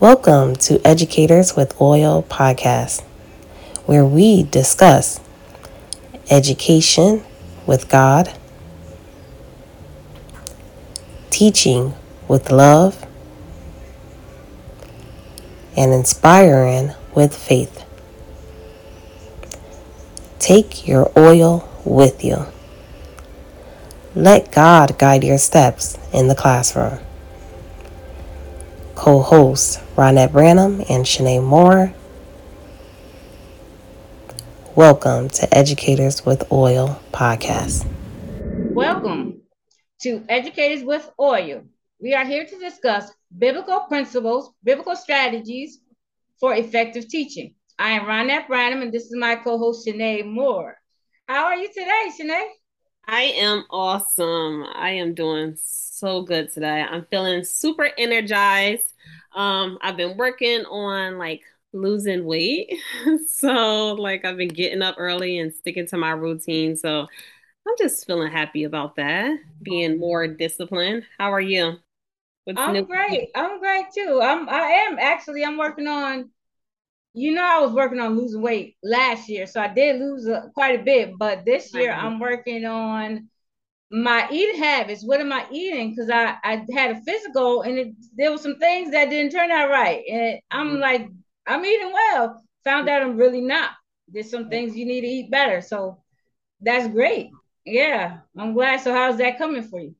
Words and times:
Welcome 0.00 0.56
to 0.56 0.80
Educators 0.82 1.56
with 1.56 1.78
Oil 1.78 2.22
podcast, 2.22 3.02
where 3.84 4.02
we 4.02 4.44
discuss 4.44 5.20
education 6.30 7.22
with 7.66 7.86
God, 7.90 8.34
teaching 11.28 11.92
with 12.28 12.50
love, 12.50 13.06
and 15.76 15.92
inspiring 15.92 16.94
with 17.14 17.36
faith. 17.36 17.84
Take 20.38 20.88
your 20.88 21.12
oil 21.14 21.68
with 21.84 22.24
you. 22.24 22.46
Let 24.14 24.50
God 24.50 24.98
guide 24.98 25.24
your 25.24 25.36
steps 25.36 25.98
in 26.10 26.28
the 26.28 26.34
classroom. 26.34 27.00
Co 29.00 29.22
hosts 29.22 29.78
Ronnette 29.96 30.30
Branham 30.30 30.82
and 30.90 31.06
Chenae 31.06 31.42
Moore. 31.42 31.94
Welcome 34.76 35.30
to 35.30 35.56
Educators 35.56 36.26
with 36.26 36.52
Oil 36.52 37.00
podcast. 37.10 37.86
Welcome 38.74 39.40
to 40.02 40.22
Educators 40.28 40.84
with 40.84 41.10
Oil. 41.18 41.62
We 41.98 42.12
are 42.12 42.26
here 42.26 42.44
to 42.44 42.58
discuss 42.58 43.10
biblical 43.38 43.80
principles, 43.88 44.52
biblical 44.62 44.96
strategies 44.96 45.78
for 46.38 46.54
effective 46.54 47.08
teaching. 47.08 47.54
I 47.78 47.92
am 47.92 48.04
Ronnette 48.04 48.48
Branham, 48.48 48.82
and 48.82 48.92
this 48.92 49.04
is 49.04 49.16
my 49.16 49.36
co 49.36 49.56
host, 49.56 49.88
Chenae 49.88 50.26
Moore. 50.26 50.76
How 51.26 51.46
are 51.46 51.56
you 51.56 51.68
today, 51.68 52.10
Chenae? 52.20 52.48
I 53.12 53.22
am 53.22 53.64
awesome. 53.70 54.64
I 54.72 54.90
am 54.90 55.14
doing 55.14 55.58
so 55.60 56.22
good 56.22 56.52
today. 56.52 56.80
I'm 56.88 57.04
feeling 57.06 57.42
super 57.42 57.90
energized. 57.98 58.94
Um, 59.34 59.78
I've 59.82 59.96
been 59.96 60.16
working 60.16 60.64
on 60.66 61.18
like 61.18 61.42
losing 61.72 62.24
weight. 62.24 62.72
so 63.26 63.94
like 63.94 64.24
I've 64.24 64.36
been 64.36 64.46
getting 64.46 64.80
up 64.80 64.94
early 64.96 65.40
and 65.40 65.52
sticking 65.52 65.88
to 65.88 65.96
my 65.96 66.12
routine. 66.12 66.76
So 66.76 67.00
I'm 67.00 67.74
just 67.78 68.06
feeling 68.06 68.30
happy 68.30 68.62
about 68.62 68.94
that, 68.94 69.36
being 69.60 69.98
more 69.98 70.28
disciplined. 70.28 71.02
How 71.18 71.32
are 71.32 71.40
you? 71.40 71.78
What's 72.44 72.60
I'm 72.60 72.74
new? 72.74 72.86
great. 72.86 73.30
I'm 73.34 73.58
great 73.58 73.86
too. 73.92 74.20
I'm 74.22 74.48
I 74.48 74.86
am 74.88 74.98
actually 75.00 75.44
I'm 75.44 75.56
working 75.56 75.88
on 75.88 76.30
you 77.12 77.32
know, 77.32 77.44
I 77.44 77.60
was 77.60 77.72
working 77.72 77.98
on 78.00 78.16
losing 78.16 78.40
weight 78.42 78.76
last 78.82 79.28
year, 79.28 79.46
so 79.46 79.60
I 79.60 79.68
did 79.68 80.00
lose 80.00 80.26
a, 80.26 80.50
quite 80.54 80.80
a 80.80 80.82
bit. 80.82 81.18
But 81.18 81.44
this 81.44 81.74
year, 81.74 81.92
I'm 81.92 82.20
working 82.20 82.64
on 82.64 83.28
my 83.90 84.28
eating 84.30 84.62
habits. 84.62 85.04
What 85.04 85.20
am 85.20 85.32
I 85.32 85.46
eating? 85.50 85.90
Because 85.90 86.10
I 86.10 86.36
I 86.44 86.64
had 86.72 86.92
a 86.92 87.00
physical, 87.02 87.62
and 87.62 87.78
it, 87.78 87.94
there 88.16 88.30
were 88.30 88.38
some 88.38 88.58
things 88.58 88.92
that 88.92 89.10
didn't 89.10 89.32
turn 89.32 89.50
out 89.50 89.70
right, 89.70 90.02
and 90.08 90.40
I'm 90.50 90.68
mm-hmm. 90.68 90.80
like, 90.80 91.08
I'm 91.46 91.64
eating 91.64 91.92
well. 91.92 92.42
Found 92.64 92.88
out 92.88 93.02
I'm 93.02 93.16
really 93.16 93.40
not. 93.40 93.70
There's 94.08 94.30
some 94.30 94.48
things 94.48 94.76
you 94.76 94.86
need 94.86 95.00
to 95.00 95.06
eat 95.06 95.30
better. 95.30 95.62
So 95.62 96.02
that's 96.60 96.88
great. 96.88 97.30
Yeah, 97.64 98.18
I'm 98.36 98.54
glad. 98.54 98.80
So 98.80 98.92
how's 98.92 99.18
that 99.18 99.38
coming 99.38 99.62
for 99.62 99.80
you? 99.80 99.94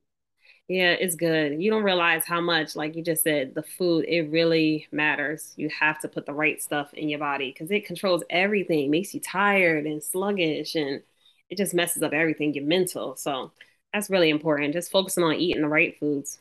Yeah, 0.67 0.91
it's 0.91 1.15
good. 1.15 1.61
You 1.61 1.69
don't 1.69 1.83
realize 1.83 2.25
how 2.25 2.39
much, 2.39 2.75
like 2.77 2.95
you 2.95 3.03
just 3.03 3.23
said, 3.23 3.53
the 3.55 3.63
food, 3.63 4.05
it 4.07 4.31
really 4.31 4.87
matters. 4.91 5.53
You 5.57 5.69
have 5.77 5.99
to 6.01 6.07
put 6.07 6.25
the 6.25 6.33
right 6.33 6.61
stuff 6.61 6.93
in 6.93 7.09
your 7.09 7.19
body 7.19 7.51
because 7.51 7.71
it 7.71 7.85
controls 7.85 8.23
everything, 8.29 8.89
makes 8.89 9.13
you 9.13 9.19
tired 9.19 9.85
and 9.85 10.01
sluggish, 10.01 10.75
and 10.75 11.01
it 11.49 11.57
just 11.57 11.73
messes 11.73 12.03
up 12.03 12.13
everything, 12.13 12.53
your 12.53 12.63
mental. 12.63 13.17
So 13.17 13.51
that's 13.93 14.09
really 14.09 14.29
important. 14.29 14.73
Just 14.73 14.91
focusing 14.91 15.23
on 15.25 15.35
eating 15.35 15.61
the 15.61 15.67
right 15.67 15.97
foods. 15.99 16.39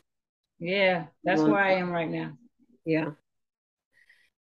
Yeah, 0.61 1.07
that's 1.25 1.43
where 1.43 1.59
I 1.59 1.73
am 1.73 1.91
right 1.91 2.09
now. 2.09 2.33
Yeah. 2.85 3.11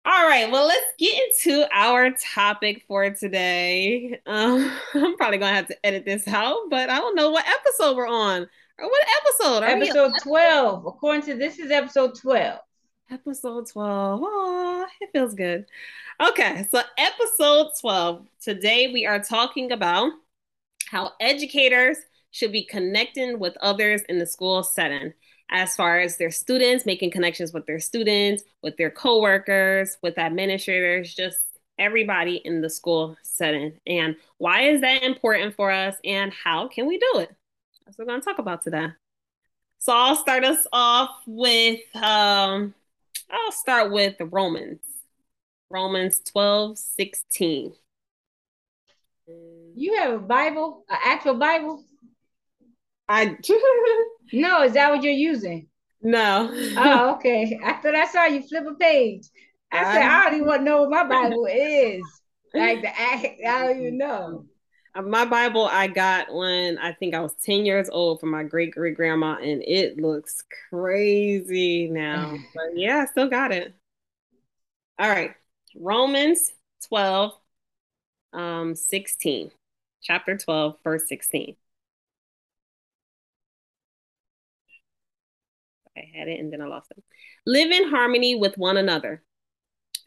All 0.04 0.28
right, 0.28 0.52
well, 0.52 0.66
let's 0.68 0.86
get 0.98 1.16
into 1.28 1.68
our 1.72 2.10
topic 2.12 2.84
for 2.88 3.10
today. 3.12 4.20
Um, 4.26 4.72
I'm 4.96 5.16
probably 5.16 5.38
gonna 5.38 5.56
have 5.56 5.68
to 5.68 5.86
edit 5.86 6.06
this 6.06 6.28
out, 6.28 6.70
but 6.70 6.90
I 6.90 6.98
don't 6.98 7.16
know 7.16 7.30
what 7.30 7.48
episode 7.48 7.96
we're 7.96 8.08
on. 8.08 8.48
What 8.82 9.04
episode? 9.22 9.64
episode 9.64 10.14
12. 10.24 10.86
According 10.88 11.22
to 11.24 11.36
this 11.36 11.60
is 11.60 11.70
episode 11.70 12.16
12. 12.16 12.60
Episode 13.12 13.68
12. 13.70 14.22
Oh, 14.24 14.88
it 15.00 15.10
feels 15.14 15.36
good. 15.36 15.66
Okay, 16.20 16.68
so 16.72 16.82
episode 16.98 17.68
12. 17.80 18.26
Today 18.42 18.92
we 18.92 19.06
are 19.06 19.20
talking 19.20 19.72
about 19.72 20.12
how 20.90 21.12
educators 21.20 21.98
should 22.32 22.52
be 22.52 22.64
connecting 22.64 23.38
with 23.38 23.56
others 23.62 24.02
in 24.10 24.18
the 24.18 24.26
school 24.26 24.64
setting 24.64 25.14
as 25.52 25.76
far 25.76 26.00
as 26.00 26.18
their 26.18 26.32
students, 26.32 26.86
making 26.86 27.12
connections 27.12 27.54
with 27.54 27.68
their 27.68 27.80
students, 27.80 28.42
with 28.64 28.78
their 28.78 28.90
coworkers, 28.90 29.98
with 30.02 30.18
administrators, 30.18 31.14
just 31.14 31.38
everybody 31.78 32.38
in 32.38 32.62
the 32.62 32.70
school 32.70 33.16
setting. 33.22 33.74
And 33.86 34.16
why 34.40 34.62
is 34.70 34.82
that 34.82 35.04
important 35.04 35.56
for 35.56 35.70
us 35.70 35.96
and 36.04 36.34
how 36.34 36.68
can 36.68 36.88
we 36.88 36.98
do 36.98 37.20
it? 37.20 37.36
That's 37.92 37.98
what 37.98 38.08
we're 38.08 38.14
going 38.14 38.22
to 38.22 38.26
talk 38.26 38.40
about 38.40 38.62
today. 38.62 38.88
So 39.80 39.92
I'll 39.92 40.16
start 40.16 40.46
us 40.46 40.66
off 40.72 41.10
with, 41.28 41.82
um, 41.94 42.74
I'll 43.30 43.52
start 43.52 43.92
with 43.92 44.18
the 44.18 44.24
Romans. 44.24 44.80
Romans 45.70 46.22
12, 46.32 46.78
16. 46.78 47.74
You 49.76 49.96
have 49.98 50.14
a 50.14 50.20
Bible, 50.20 50.86
an 50.90 51.00
actual 51.04 51.34
Bible? 51.34 51.84
I 53.10 53.36
No, 54.32 54.64
is 54.64 54.72
that 54.72 54.90
what 54.90 55.04
you're 55.04 55.12
using? 55.12 55.68
No. 56.02 56.50
oh, 56.78 57.16
okay. 57.16 57.60
After 57.62 57.94
I 57.94 58.08
saw 58.08 58.24
you 58.24 58.42
flip 58.42 58.68
a 58.70 58.76
page, 58.76 59.28
I, 59.70 59.80
I 59.80 59.94
said, 59.94 60.04
I 60.04 60.24
don't 60.24 60.36
even 60.36 60.48
want 60.48 60.62
to 60.62 60.64
know 60.64 60.84
what 60.84 60.92
my 60.92 61.04
Bible 61.04 61.46
is. 61.46 62.04
Like 62.54 62.84
the 62.84 62.98
act, 62.98 63.26
I 63.46 63.68
don't 63.68 63.82
even 63.82 63.98
know. 63.98 64.46
Uh, 64.94 65.02
my 65.02 65.26
Bible 65.26 65.66
I 65.66 65.88
got 65.88 66.34
when 66.34 66.78
I 66.78 66.94
think 66.94 67.16
I 67.16 67.22
was 67.22 67.34
10 67.44 67.66
years 67.66 67.90
old 67.90 68.20
from 68.20 68.30
my 68.32 68.44
great 68.44 68.72
great 68.72 68.96
grandma, 68.96 69.38
and 69.42 69.64
it 69.64 69.98
looks 69.98 70.44
crazy 70.70 71.88
now. 71.88 72.38
but 72.56 72.76
yeah, 72.76 73.04
I 73.04 73.06
still 73.06 73.30
got 73.30 73.52
it. 73.52 73.74
All 75.00 75.10
right. 75.10 75.34
Romans 75.76 76.52
12, 76.88 77.32
um, 78.34 78.76
16. 78.76 79.52
Chapter 80.04 80.38
12, 80.38 80.76
verse 80.84 81.04
16. 81.08 81.56
I 85.98 86.10
had 86.18 86.28
it 86.28 86.40
and 86.40 86.52
then 86.52 86.62
I 86.62 86.66
lost 86.66 86.92
it. 86.96 87.04
Live 87.46 87.72
in 87.72 87.90
harmony 87.90 88.36
with 88.36 88.58
one 88.58 88.78
another. 88.78 89.24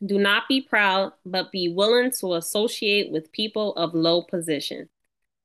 Do 0.05 0.19
not 0.19 0.45
be 0.49 0.61
proud, 0.61 1.13
but 1.25 1.53
be 1.53 1.69
willing 1.69 2.13
to 2.21 2.35
associate 2.35 3.11
with 3.11 3.33
people 3.33 3.75
of 3.77 3.95
low 3.95 4.23
position. 4.23 4.89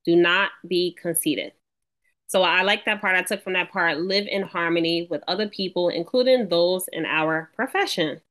Do 0.06 0.16
not 0.16 0.52
be 0.68 0.96
conceited. 1.00 1.54
So 2.28 2.44
I 2.44 2.62
like 2.62 2.86
that 2.86 3.02
part. 3.02 3.16
I 3.16 3.24
took 3.24 3.44
from 3.44 3.54
that 3.54 3.72
part 3.72 4.00
live 4.00 4.28
in 4.28 4.44
harmony 4.44 5.08
with 5.10 5.24
other 5.28 5.50
people, 5.50 5.90
including 5.90 6.48
those 6.48 6.86
in 6.92 7.06
our 7.06 7.50
profession. 7.56 8.22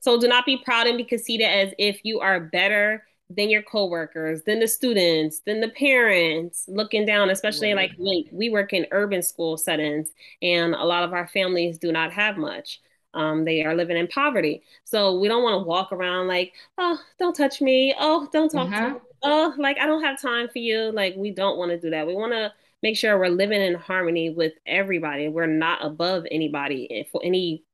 So 0.00 0.18
do 0.18 0.26
not 0.26 0.46
be 0.46 0.62
proud 0.64 0.86
and 0.86 0.96
be 0.96 1.04
conceited 1.04 1.46
as 1.46 1.72
if 1.78 2.00
you 2.02 2.20
are 2.20 2.40
better 2.40 3.04
than 3.36 3.50
your 3.50 3.62
coworkers, 3.62 4.42
than 4.44 4.60
the 4.60 4.68
students, 4.68 5.40
than 5.46 5.60
the 5.60 5.68
parents, 5.68 6.64
looking 6.66 7.06
down, 7.06 7.30
especially 7.30 7.72
right. 7.72 7.90
like 7.98 8.26
we 8.32 8.50
work 8.50 8.72
in 8.72 8.86
urban 8.90 9.22
school 9.22 9.56
settings 9.56 10.10
and 10.40 10.74
a 10.74 10.84
lot 10.84 11.04
of 11.04 11.12
our 11.12 11.28
families 11.28 11.78
do 11.78 11.92
not 11.92 12.12
have 12.12 12.36
much. 12.36 12.80
Um, 13.14 13.44
they 13.44 13.64
are 13.64 13.74
living 13.74 13.96
in 13.96 14.08
poverty. 14.08 14.62
So 14.84 15.18
we 15.18 15.28
don't 15.28 15.42
want 15.42 15.62
to 15.62 15.66
walk 15.66 15.92
around 15.92 16.28
like, 16.28 16.52
oh, 16.78 16.98
don't 17.18 17.34
touch 17.34 17.60
me. 17.60 17.94
Oh, 17.98 18.28
don't 18.32 18.50
talk 18.50 18.70
to 18.70 18.90
me. 18.90 19.00
Oh, 19.22 19.54
like 19.58 19.78
I 19.78 19.86
don't 19.86 20.02
have 20.02 20.20
time 20.20 20.48
for 20.48 20.58
you. 20.58 20.90
Like 20.92 21.14
we 21.16 21.30
don't 21.30 21.58
want 21.58 21.70
to 21.70 21.78
do 21.78 21.90
that. 21.90 22.06
We 22.06 22.14
want 22.14 22.32
to 22.32 22.52
make 22.82 22.96
sure 22.96 23.18
we're 23.18 23.28
living 23.28 23.62
in 23.62 23.74
harmony 23.74 24.30
with 24.30 24.52
everybody. 24.66 25.28
We're 25.28 25.46
not 25.46 25.84
above 25.84 26.24
anybody. 26.30 26.86
If 26.90 27.08
any 27.22 27.64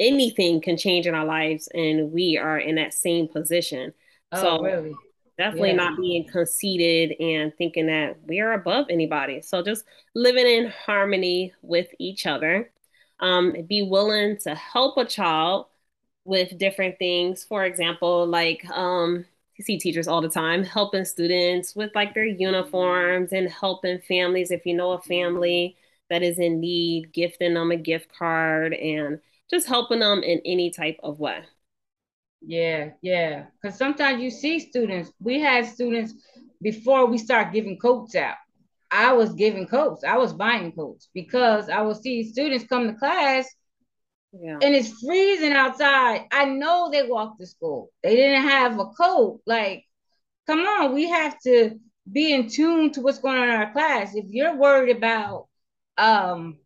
anything 0.00 0.60
can 0.60 0.76
change 0.76 1.06
in 1.06 1.14
our 1.14 1.24
lives 1.24 1.68
and 1.72 2.12
we 2.12 2.36
are 2.36 2.58
in 2.58 2.76
that 2.76 2.94
same 2.94 3.28
position. 3.28 3.92
Oh, 4.32 4.40
so 4.42 4.62
really? 4.62 4.94
definitely 5.38 5.70
yeah. 5.70 5.76
not 5.76 5.98
being 5.98 6.26
conceited 6.26 7.20
and 7.20 7.52
thinking 7.56 7.86
that 7.86 8.16
we 8.26 8.40
are 8.40 8.52
above 8.52 8.86
anybody. 8.90 9.40
So 9.40 9.62
just 9.62 9.84
living 10.14 10.46
in 10.46 10.72
harmony 10.84 11.52
with 11.62 11.88
each 11.98 12.26
other. 12.26 12.70
Um, 13.24 13.54
be 13.68 13.82
willing 13.82 14.38
to 14.44 14.54
help 14.54 14.96
a 14.98 15.04
child 15.04 15.66
with 16.24 16.58
different 16.58 16.98
things. 16.98 17.44
For 17.44 17.64
example, 17.64 18.26
like 18.26 18.64
um, 18.70 19.24
you 19.56 19.64
see 19.64 19.78
teachers 19.78 20.08
all 20.08 20.20
the 20.20 20.28
time 20.28 20.64
helping 20.64 21.04
students 21.04 21.74
with 21.76 21.90
like 21.94 22.14
their 22.14 22.26
uniforms 22.26 23.32
and 23.32 23.48
helping 23.48 24.00
families. 24.00 24.50
If 24.50 24.66
you 24.66 24.74
know 24.74 24.92
a 24.92 25.02
family 25.02 25.76
that 26.10 26.22
is 26.22 26.38
in 26.38 26.60
need, 26.60 27.12
gifting 27.12 27.54
them 27.54 27.70
a 27.70 27.76
gift 27.76 28.10
card 28.16 28.74
and 28.74 29.20
just 29.50 29.66
helping 29.68 30.00
them 30.00 30.22
in 30.22 30.40
any 30.44 30.70
type 30.70 30.98
of 31.02 31.20
way. 31.20 31.44
Yeah, 32.42 32.90
yeah. 33.02 33.46
Because 33.62 33.78
sometimes 33.78 34.22
you 34.22 34.30
see 34.30 34.60
students, 34.60 35.10
we 35.20 35.40
had 35.40 35.66
students 35.66 36.14
before 36.62 37.06
we 37.06 37.18
start 37.18 37.52
giving 37.52 37.78
coats 37.78 38.14
out. 38.14 38.36
I 38.94 39.12
was 39.14 39.34
giving 39.34 39.66
coats, 39.68 40.04
I 40.04 40.18
was 40.18 40.32
buying 40.34 40.72
coats 40.72 41.08
because 41.14 41.68
I 41.70 41.82
would 41.82 41.98
see 41.98 42.24
students 42.24 42.66
come 42.66 42.88
to 42.88 42.94
class 42.94 43.48
Yeah. 44.32 44.58
And 44.62 44.74
it's 44.74 44.90
freezing 45.02 45.52
outside. 45.52 46.26
I 46.32 46.46
know 46.46 46.90
they 46.90 47.04
walked 47.04 47.40
to 47.40 47.46
school. 47.46 47.90
They 48.02 48.16
didn't 48.16 48.44
have 48.48 48.78
a 48.80 48.86
coat. 48.86 49.40
Like, 49.46 49.84
come 50.46 50.60
on, 50.60 50.94
we 50.94 51.08
have 51.08 51.38
to 51.42 51.78
be 52.10 52.32
in 52.34 52.48
tune 52.48 52.92
to 52.92 53.02
what's 53.02 53.20
going 53.20 53.38
on 53.38 53.48
in 53.48 53.54
our 53.54 53.72
class. 53.72 54.14
If 54.14 54.26
you're 54.30 54.56
worried 54.56 54.96
about 54.96 55.48
um 55.98 56.58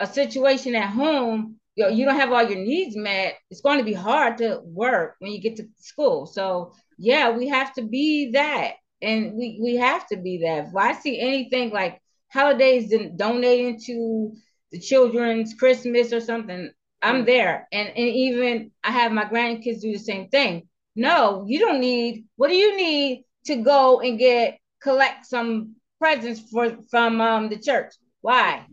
a 0.00 0.06
situation 0.06 0.74
at 0.74 0.90
home, 0.90 1.60
you, 1.76 1.84
know, 1.84 1.90
you 1.90 2.04
don't 2.06 2.16
have 2.20 2.32
all 2.32 2.42
your 2.48 2.58
needs 2.58 2.96
met, 2.96 3.36
it's 3.50 3.60
going 3.62 3.78
to 3.78 3.84
be 3.84 3.94
hard 3.94 4.38
to 4.38 4.60
work 4.64 5.16
when 5.20 5.32
you 5.32 5.40
get 5.40 5.56
to 5.56 5.68
school. 5.78 6.26
So 6.26 6.74
yeah, 6.98 7.30
we 7.30 7.48
have 7.48 7.74
to 7.74 7.82
be 7.82 8.32
that. 8.32 8.74
And 9.02 9.34
we, 9.34 9.58
we 9.60 9.76
have 9.76 10.06
to 10.08 10.16
be 10.16 10.38
that. 10.38 10.68
If 10.68 10.76
I 10.76 10.92
see 10.94 11.20
anything 11.20 11.70
like 11.70 12.00
holidays 12.32 12.94
donating 13.16 13.80
to 13.86 14.32
the 14.70 14.78
children's 14.78 15.54
Christmas 15.54 16.12
or 16.12 16.20
something, 16.20 16.70
I'm 17.02 17.24
there. 17.24 17.68
And, 17.72 17.88
and 17.88 17.98
even 17.98 18.70
I 18.84 18.92
have 18.92 19.12
my 19.12 19.24
grandkids 19.24 19.80
do 19.80 19.92
the 19.92 19.98
same 19.98 20.28
thing. 20.28 20.68
No, 20.94 21.44
you 21.46 21.58
don't 21.58 21.80
need, 21.80 22.26
what 22.36 22.48
do 22.48 22.54
you 22.54 22.76
need 22.76 23.24
to 23.46 23.56
go 23.56 24.00
and 24.00 24.18
get, 24.18 24.58
collect 24.80 25.26
some 25.26 25.76
presents 25.98 26.40
for 26.50 26.76
from 26.90 27.20
um, 27.20 27.48
the 27.48 27.58
church? 27.58 27.92
Why? 28.20 28.66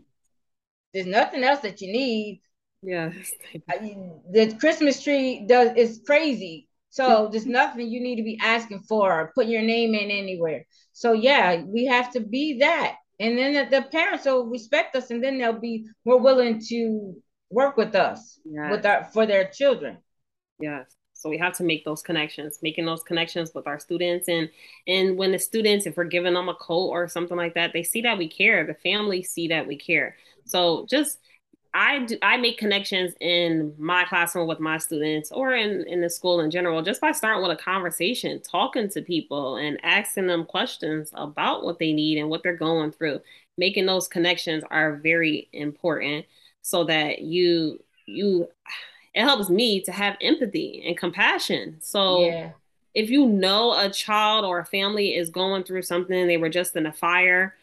There's 0.93 1.07
nothing 1.07 1.43
else 1.43 1.61
that 1.61 1.81
you 1.81 1.91
need. 1.91 2.41
Yeah. 2.81 3.11
the 3.53 4.55
Christmas 4.59 5.03
tree 5.03 5.45
does 5.47 5.75
is 5.75 6.01
crazy. 6.05 6.68
So 6.89 7.29
there's 7.31 7.45
nothing 7.45 7.87
you 7.87 8.01
need 8.01 8.15
to 8.15 8.23
be 8.23 8.39
asking 8.41 8.81
for 8.81 9.11
or 9.11 9.31
putting 9.35 9.51
your 9.51 9.61
name 9.61 9.93
in 9.93 10.09
anywhere. 10.09 10.65
So 10.91 11.13
yeah, 11.13 11.63
we 11.63 11.85
have 11.85 12.11
to 12.13 12.19
be 12.19 12.59
that. 12.59 12.95
And 13.19 13.37
then 13.37 13.53
the, 13.53 13.81
the 13.81 13.83
parents 13.83 14.25
will 14.25 14.47
respect 14.47 14.95
us 14.95 15.11
and 15.11 15.23
then 15.23 15.37
they'll 15.37 15.59
be 15.59 15.85
more 16.05 16.19
willing 16.19 16.61
to 16.69 17.15
work 17.49 17.77
with 17.77 17.95
us 17.95 18.39
yes. 18.45 18.71
with 18.71 18.85
our 18.85 19.05
for 19.05 19.25
their 19.25 19.45
children. 19.45 19.97
Yes. 20.59 20.95
So 21.13 21.29
we 21.29 21.37
have 21.37 21.53
to 21.57 21.63
make 21.63 21.83
those 21.83 22.01
connections, 22.01 22.59
making 22.63 22.85
those 22.85 23.03
connections 23.03 23.51
with 23.53 23.67
our 23.67 23.77
students, 23.77 24.29
and 24.29 24.49
and 24.87 25.17
when 25.17 25.33
the 25.33 25.39
students, 25.39 25.85
if 25.85 25.97
we're 25.97 26.05
giving 26.05 26.33
them 26.33 26.47
a 26.47 26.55
coat 26.55 26.87
or 26.87 27.09
something 27.09 27.35
like 27.35 27.55
that, 27.55 27.73
they 27.73 27.83
see 27.83 28.01
that 28.01 28.17
we 28.17 28.29
care. 28.29 28.65
The 28.65 28.73
family 28.73 29.21
see 29.21 29.49
that 29.49 29.67
we 29.67 29.75
care. 29.75 30.15
So 30.45 30.87
just 30.89 31.19
I 31.73 31.99
do 32.05 32.17
I 32.21 32.37
make 32.37 32.57
connections 32.57 33.13
in 33.19 33.75
my 33.77 34.03
classroom 34.05 34.47
with 34.47 34.59
my 34.59 34.77
students 34.77 35.31
or 35.31 35.53
in 35.53 35.85
in 35.87 36.01
the 36.01 36.09
school 36.09 36.39
in 36.39 36.49
general 36.49 36.81
just 36.81 37.01
by 37.01 37.11
starting 37.11 37.43
with 37.43 37.51
a 37.51 37.61
conversation, 37.61 38.41
talking 38.41 38.89
to 38.89 39.01
people 39.01 39.57
and 39.57 39.79
asking 39.83 40.27
them 40.27 40.45
questions 40.45 41.11
about 41.13 41.63
what 41.63 41.77
they 41.77 41.93
need 41.93 42.17
and 42.17 42.29
what 42.29 42.41
they're 42.43 42.55
going 42.55 42.91
through. 42.91 43.21
Making 43.57 43.85
those 43.85 44.07
connections 44.07 44.63
are 44.71 44.95
very 44.97 45.47
important 45.53 46.25
so 46.61 46.83
that 46.85 47.21
you 47.21 47.83
you 48.07 48.47
it 49.13 49.23
helps 49.23 49.49
me 49.49 49.81
to 49.81 49.91
have 49.91 50.17
empathy 50.21 50.83
and 50.85 50.97
compassion. 50.97 51.77
So 51.81 52.25
yeah. 52.25 52.51
if 52.93 53.09
you 53.09 53.27
know 53.27 53.77
a 53.77 53.89
child 53.89 54.45
or 54.45 54.59
a 54.59 54.65
family 54.65 55.15
is 55.15 55.29
going 55.29 55.63
through 55.63 55.81
something, 55.83 56.27
they 56.27 56.37
were 56.37 56.49
just 56.49 56.75
in 56.75 56.85
a 56.85 56.93
fire, 56.93 57.55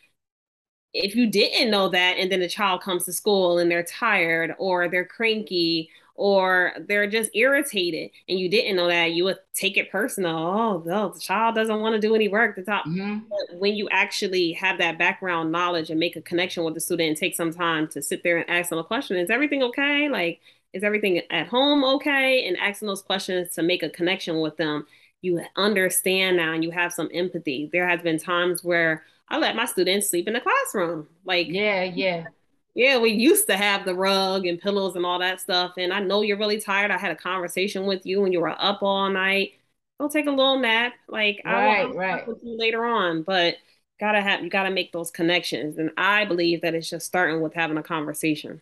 if 0.96 1.14
you 1.14 1.26
didn't 1.26 1.70
know 1.70 1.88
that 1.88 2.16
and 2.18 2.32
then 2.32 2.40
the 2.40 2.48
child 2.48 2.80
comes 2.80 3.04
to 3.04 3.12
school 3.12 3.58
and 3.58 3.70
they're 3.70 3.82
tired 3.82 4.54
or 4.58 4.88
they're 4.88 5.04
cranky 5.04 5.90
or 6.14 6.72
they're 6.88 7.06
just 7.06 7.30
irritated 7.34 8.10
and 8.28 8.38
you 8.38 8.48
didn't 8.48 8.76
know 8.76 8.88
that 8.88 9.12
you 9.12 9.22
would 9.22 9.36
take 9.52 9.76
it 9.76 9.92
personal 9.92 10.34
oh 10.34 10.82
no 10.86 11.10
the 11.10 11.20
child 11.20 11.54
doesn't 11.54 11.80
want 11.80 11.94
to 11.94 12.00
do 12.00 12.14
any 12.14 12.28
work. 12.28 12.56
The 12.56 12.62
top 12.62 12.86
mm-hmm. 12.86 13.18
when 13.58 13.74
you 13.74 13.88
actually 13.90 14.52
have 14.52 14.78
that 14.78 14.98
background 14.98 15.52
knowledge 15.52 15.90
and 15.90 16.00
make 16.00 16.16
a 16.16 16.22
connection 16.22 16.64
with 16.64 16.72
the 16.72 16.80
student 16.80 17.08
and 17.10 17.16
take 17.16 17.36
some 17.36 17.52
time 17.52 17.88
to 17.88 18.00
sit 18.00 18.22
there 18.22 18.38
and 18.38 18.48
ask 18.48 18.70
them 18.70 18.78
a 18.78 18.84
question 18.84 19.18
is 19.18 19.28
everything 19.28 19.62
okay? 19.64 20.08
Like 20.08 20.40
is 20.72 20.82
everything 20.82 21.20
at 21.30 21.48
home 21.48 21.84
okay? 21.84 22.46
And 22.46 22.56
asking 22.56 22.88
those 22.88 23.02
questions 23.02 23.50
to 23.54 23.62
make 23.62 23.82
a 23.82 23.90
connection 23.90 24.40
with 24.40 24.56
them. 24.56 24.86
You 25.20 25.42
understand 25.56 26.36
now 26.36 26.52
and 26.52 26.62
you 26.62 26.70
have 26.70 26.92
some 26.92 27.10
empathy. 27.12 27.68
There 27.72 27.88
has 27.88 28.00
been 28.00 28.18
times 28.18 28.64
where 28.64 29.04
I 29.28 29.38
let 29.38 29.56
my 29.56 29.64
students 29.64 30.10
sleep 30.10 30.28
in 30.28 30.34
the 30.34 30.40
classroom. 30.40 31.08
Like, 31.24 31.48
yeah, 31.48 31.84
yeah. 31.84 32.26
Yeah, 32.74 32.98
we 32.98 33.10
used 33.10 33.46
to 33.48 33.56
have 33.56 33.86
the 33.86 33.94
rug 33.94 34.44
and 34.44 34.60
pillows 34.60 34.96
and 34.96 35.06
all 35.06 35.18
that 35.20 35.40
stuff. 35.40 35.72
And 35.78 35.92
I 35.92 36.00
know 36.00 36.20
you're 36.20 36.36
really 36.36 36.60
tired. 36.60 36.90
I 36.90 36.98
had 36.98 37.10
a 37.10 37.16
conversation 37.16 37.86
with 37.86 38.04
you 38.04 38.20
when 38.20 38.32
you 38.32 38.40
were 38.40 38.50
up 38.50 38.82
all 38.82 39.08
night. 39.08 39.52
Go 39.98 40.08
take 40.08 40.26
a 40.26 40.30
little 40.30 40.58
nap. 40.58 40.92
Like 41.08 41.40
right, 41.44 41.80
I'll, 41.80 41.86
I'll 41.86 41.94
right. 41.94 42.28
with 42.28 42.38
you 42.42 42.58
later 42.58 42.84
on. 42.84 43.22
But 43.22 43.56
gotta 43.98 44.20
have 44.20 44.44
you 44.44 44.50
gotta 44.50 44.70
make 44.70 44.92
those 44.92 45.10
connections. 45.10 45.78
And 45.78 45.90
I 45.96 46.26
believe 46.26 46.60
that 46.60 46.74
it's 46.74 46.90
just 46.90 47.06
starting 47.06 47.40
with 47.40 47.54
having 47.54 47.78
a 47.78 47.82
conversation. 47.82 48.60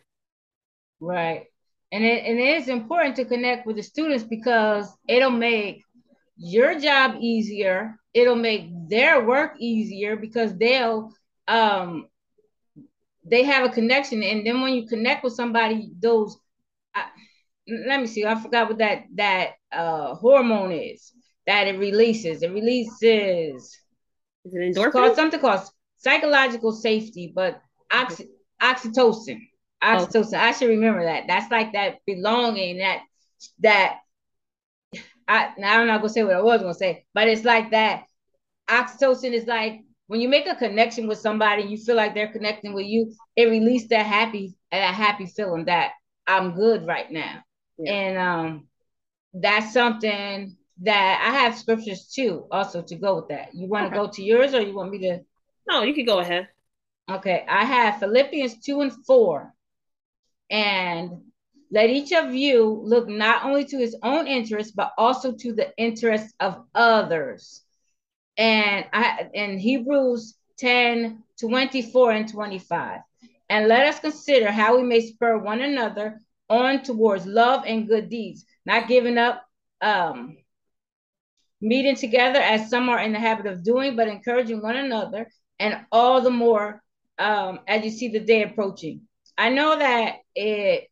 Right. 1.01 1.47
And 1.91 2.05
it 2.05 2.25
and 2.25 2.39
it 2.39 2.63
is 2.63 2.69
important 2.69 3.17
to 3.17 3.25
connect 3.25 3.67
with 3.67 3.77
the 3.77 3.83
students 3.83 4.23
because 4.23 4.97
it'll 5.09 5.31
make 5.31 5.83
your 6.37 6.79
job 6.79 7.17
easier. 7.19 7.99
It'll 8.15 8.37
make 8.37 8.89
their 8.89 9.25
work 9.25 9.57
easier 9.59 10.17
because 10.17 10.57
they'll 10.57 11.13
um 11.49 12.09
they 13.25 13.43
have 13.43 13.69
a 13.69 13.73
connection. 13.73 14.23
And 14.23 14.47
then 14.47 14.61
when 14.61 14.75
you 14.75 14.87
connect 14.87 15.25
with 15.25 15.33
somebody, 15.35 15.91
those 15.99 16.39
I, 16.95 17.07
let 17.69 18.01
me 18.01 18.07
see, 18.07 18.25
I 18.25 18.41
forgot 18.41 18.69
what 18.69 18.79
that 18.79 19.05
that 19.17 19.51
uh 19.73 20.15
hormone 20.15 20.73
is 20.73 21.13
that 21.47 21.67
it 21.67 21.79
releases. 21.79 22.43
It 22.43 22.53
releases 22.53 23.77
is 24.45 24.55
it 24.55 24.75
endorphin? 24.75 24.93
Called 24.93 25.17
something 25.17 25.41
called 25.41 25.69
psychological 25.99 26.73
safety, 26.73 27.33
but 27.35 27.61
oxy, 27.93 28.29
oxytocin. 28.63 29.41
Oxytocin. 29.83 30.35
Oh. 30.35 30.39
I 30.39 30.53
should 30.53 30.69
remember 30.69 31.05
that. 31.05 31.25
That's 31.27 31.51
like 31.51 31.73
that 31.73 31.99
belonging, 32.07 32.79
that 32.79 33.03
that 33.61 33.99
I 35.29 35.53
I'm 35.63 35.87
not 35.87 35.99
gonna 35.99 36.09
say 36.09 36.23
what 36.23 36.35
I 36.35 36.43
was 36.43 36.61
gonna 36.61 36.75
say, 36.75 37.05
but 37.15 37.29
it's 37.29 37.45
like 37.45 37.71
that. 37.71 38.05
Oxytocin 38.69 39.33
is 39.33 39.47
like 39.47 39.83
when 40.07 40.21
you 40.21 40.29
make 40.29 40.47
a 40.47 40.55
connection 40.55 41.07
with 41.07 41.19
somebody, 41.19 41.63
you 41.63 41.77
feel 41.79 41.97
like 41.97 42.15
they're 42.15 42.33
connecting 42.33 42.75
with 42.75 42.87
you. 42.87 43.15
It 43.37 43.47
releases 43.47 43.89
that 43.89 44.07
happy, 44.07 44.55
that 44.71 44.95
happy 44.95 45.27
feeling 45.27 45.65
that 45.67 45.93
I'm 46.27 46.55
good 46.55 46.87
right 46.87 47.11
now, 47.11 47.43
yeah. 47.79 47.93
and 47.93 48.19
um, 48.19 48.69
that's 49.33 49.73
something 49.73 50.57
that 50.83 51.23
I 51.27 51.39
have 51.41 51.57
scriptures 51.59 52.09
too, 52.15 52.47
also 52.51 52.83
to 52.83 52.95
go 52.97 53.17
with 53.17 53.29
that. 53.29 53.55
You 53.55 53.69
want 53.69 53.85
to 53.85 53.99
okay. 53.99 54.07
go 54.07 54.13
to 54.13 54.23
yours, 54.23 54.55
or 54.55 54.61
you 54.61 54.75
want 54.75 54.91
me 54.91 54.99
to? 55.01 55.21
No, 55.69 55.83
you 55.83 55.95
can 55.95 56.05
go 56.05 56.19
ahead. 56.19 56.49
Okay, 57.11 57.45
I 57.49 57.65
have 57.65 58.01
Philippians 58.01 58.61
two 58.61 58.81
and 58.81 58.93
four, 59.07 59.55
and 60.51 61.23
let 61.75 61.91
each 61.91 62.13
of 62.13 62.33
you 62.33 62.81
look 62.85 63.09
not 63.09 63.45
only 63.45 63.65
to 63.65 63.77
his 63.77 63.97
own 64.01 64.29
interests, 64.29 64.71
but 64.71 64.93
also 64.97 65.33
to 65.33 65.53
the 65.53 65.77
interests 65.77 66.33
of 66.39 66.63
others. 66.73 67.63
And 68.37 68.87
I 68.93 69.29
in 69.35 69.59
Hebrews 69.59 70.37
10, 70.59 71.25
24 71.41 72.13
and 72.13 72.29
25. 72.29 73.01
And 73.51 73.67
let 73.67 73.87
us 73.87 73.99
consider 73.99 74.53
how 74.53 74.77
we 74.77 74.85
may 74.85 75.01
spur 75.01 75.37
one 75.37 75.63
another 75.63 76.21
on 76.49 76.85
towards 76.85 77.27
love 77.27 77.65
and 77.67 77.89
good 77.89 78.09
deeds, 78.09 78.47
not 78.65 78.87
giving 78.87 79.19
up 79.19 79.45
um, 79.81 80.37
meeting 81.61 81.97
together 81.97 82.39
as 82.39 82.71
some 82.71 82.89
are 82.89 83.01
in 83.01 83.13
the 83.13 83.19
habit 83.19 83.47
of 83.47 83.65
doing, 83.65 83.97
but 83.97 84.07
encouraging 84.07 84.63
one 84.63 84.77
another, 84.77 85.29
and 85.59 85.81
all 85.91 86.21
the 86.21 86.31
more 86.31 86.81
um, 87.19 87.59
as 87.67 87.85
you 87.85 87.91
see 87.91 88.09
the 88.09 88.21
day 88.21 88.45
approaching. 88.45 89.01
I 89.37 89.49
know 89.49 89.77
that 89.77 90.19
it 90.37 90.89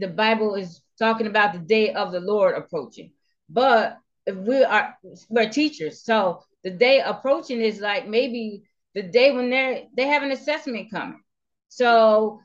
the 0.00 0.08
Bible 0.08 0.54
is 0.54 0.80
talking 0.98 1.26
about 1.26 1.52
the 1.52 1.58
day 1.58 1.92
of 1.92 2.12
the 2.12 2.20
Lord 2.20 2.56
approaching. 2.56 3.12
But 3.48 3.98
if 4.26 4.36
we 4.36 4.62
are 4.64 4.96
we're 5.28 5.48
teachers, 5.48 6.04
so 6.04 6.42
the 6.64 6.70
day 6.70 7.00
approaching 7.00 7.60
is 7.60 7.80
like 7.80 8.06
maybe 8.08 8.62
the 8.94 9.02
day 9.02 9.32
when 9.32 9.50
they're 9.50 9.84
they 9.96 10.06
have 10.06 10.22
an 10.22 10.32
assessment 10.32 10.90
coming. 10.90 11.20
So 11.68 12.40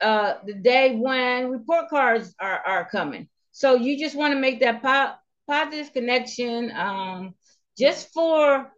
uh 0.00 0.34
the 0.44 0.54
day 0.54 0.96
when 0.96 1.50
report 1.50 1.88
cards 1.88 2.34
are, 2.40 2.62
are 2.66 2.88
coming. 2.90 3.28
So 3.52 3.74
you 3.74 3.98
just 3.98 4.16
want 4.16 4.34
to 4.34 4.40
make 4.40 4.60
that 4.60 4.82
po- 4.82 5.14
positive 5.46 5.92
connection 5.92 6.70
um 6.72 7.34
just 7.78 8.12
for 8.12 8.70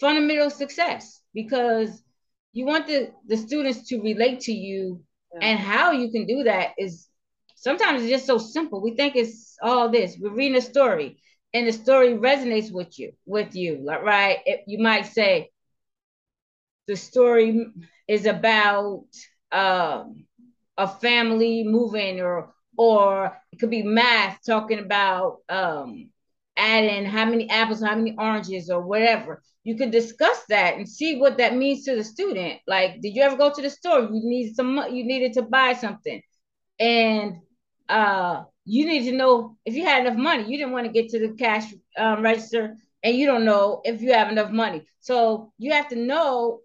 fundamental 0.00 0.50
success 0.50 1.20
because 1.34 2.02
you 2.52 2.64
want 2.64 2.86
the, 2.86 3.10
the 3.26 3.36
students 3.36 3.88
to 3.88 4.00
relate 4.00 4.40
to 4.40 4.52
you 4.52 5.02
yeah. 5.34 5.48
and 5.48 5.58
how 5.58 5.92
you 5.92 6.10
can 6.10 6.26
do 6.26 6.44
that 6.44 6.70
is 6.78 7.08
sometimes 7.58 8.02
it's 8.02 8.10
just 8.10 8.26
so 8.26 8.38
simple. 8.38 8.82
We 8.82 8.94
think 8.94 9.16
it's 9.16 9.56
all 9.62 9.90
this. 9.90 10.16
We're 10.18 10.34
reading 10.34 10.58
a 10.58 10.62
story 10.62 11.20
and 11.54 11.66
the 11.66 11.72
story 11.72 12.14
resonates 12.14 12.72
with 12.72 12.98
you, 12.98 13.12
with 13.26 13.54
you, 13.54 13.84
right? 13.86 14.38
It, 14.46 14.64
you 14.66 14.78
might 14.78 15.06
say 15.06 15.50
the 16.86 16.96
story 16.96 17.66
is 18.06 18.26
about 18.26 19.04
um, 19.52 20.26
a 20.76 20.88
family 20.88 21.64
moving 21.64 22.20
or 22.20 22.54
or 22.76 23.36
it 23.52 23.58
could 23.58 23.70
be 23.70 23.82
math 23.82 24.38
talking 24.46 24.78
about 24.78 25.38
um, 25.48 26.10
adding 26.56 27.04
how 27.04 27.24
many 27.24 27.50
apples, 27.50 27.82
how 27.82 27.96
many 27.96 28.14
oranges, 28.18 28.70
or 28.70 28.80
whatever. 28.82 29.42
You 29.64 29.76
could 29.76 29.90
discuss 29.90 30.44
that 30.48 30.76
and 30.76 30.88
see 30.88 31.18
what 31.18 31.38
that 31.38 31.56
means 31.56 31.84
to 31.84 31.96
the 31.96 32.04
student. 32.04 32.60
Like, 32.68 33.00
did 33.02 33.16
you 33.16 33.22
ever 33.22 33.36
go 33.36 33.52
to 33.52 33.62
the 33.62 33.68
store? 33.70 34.00
You 34.02 34.10
needed 34.24 34.54
some, 34.54 34.76
you 34.90 35.04
needed 35.04 35.32
to 35.34 35.42
buy 35.42 35.74
something, 35.74 36.22
and 36.78 37.38
uh, 37.88 38.44
you 38.64 38.86
need 38.86 39.04
to 39.10 39.16
know 39.16 39.56
if 39.64 39.74
you 39.74 39.84
had 39.84 40.06
enough 40.06 40.18
money. 40.18 40.44
You 40.44 40.58
didn't 40.58 40.72
want 40.72 40.86
to 40.86 40.92
get 40.92 41.10
to 41.10 41.18
the 41.18 41.34
cash 41.34 41.72
um, 41.96 42.22
register 42.22 42.76
and 43.02 43.16
you 43.16 43.26
don't 43.26 43.44
know 43.44 43.80
if 43.84 44.02
you 44.02 44.12
have 44.12 44.30
enough 44.30 44.50
money. 44.50 44.84
So 45.00 45.52
you 45.58 45.72
have 45.72 45.88
to 45.88 45.96
know 45.96 46.60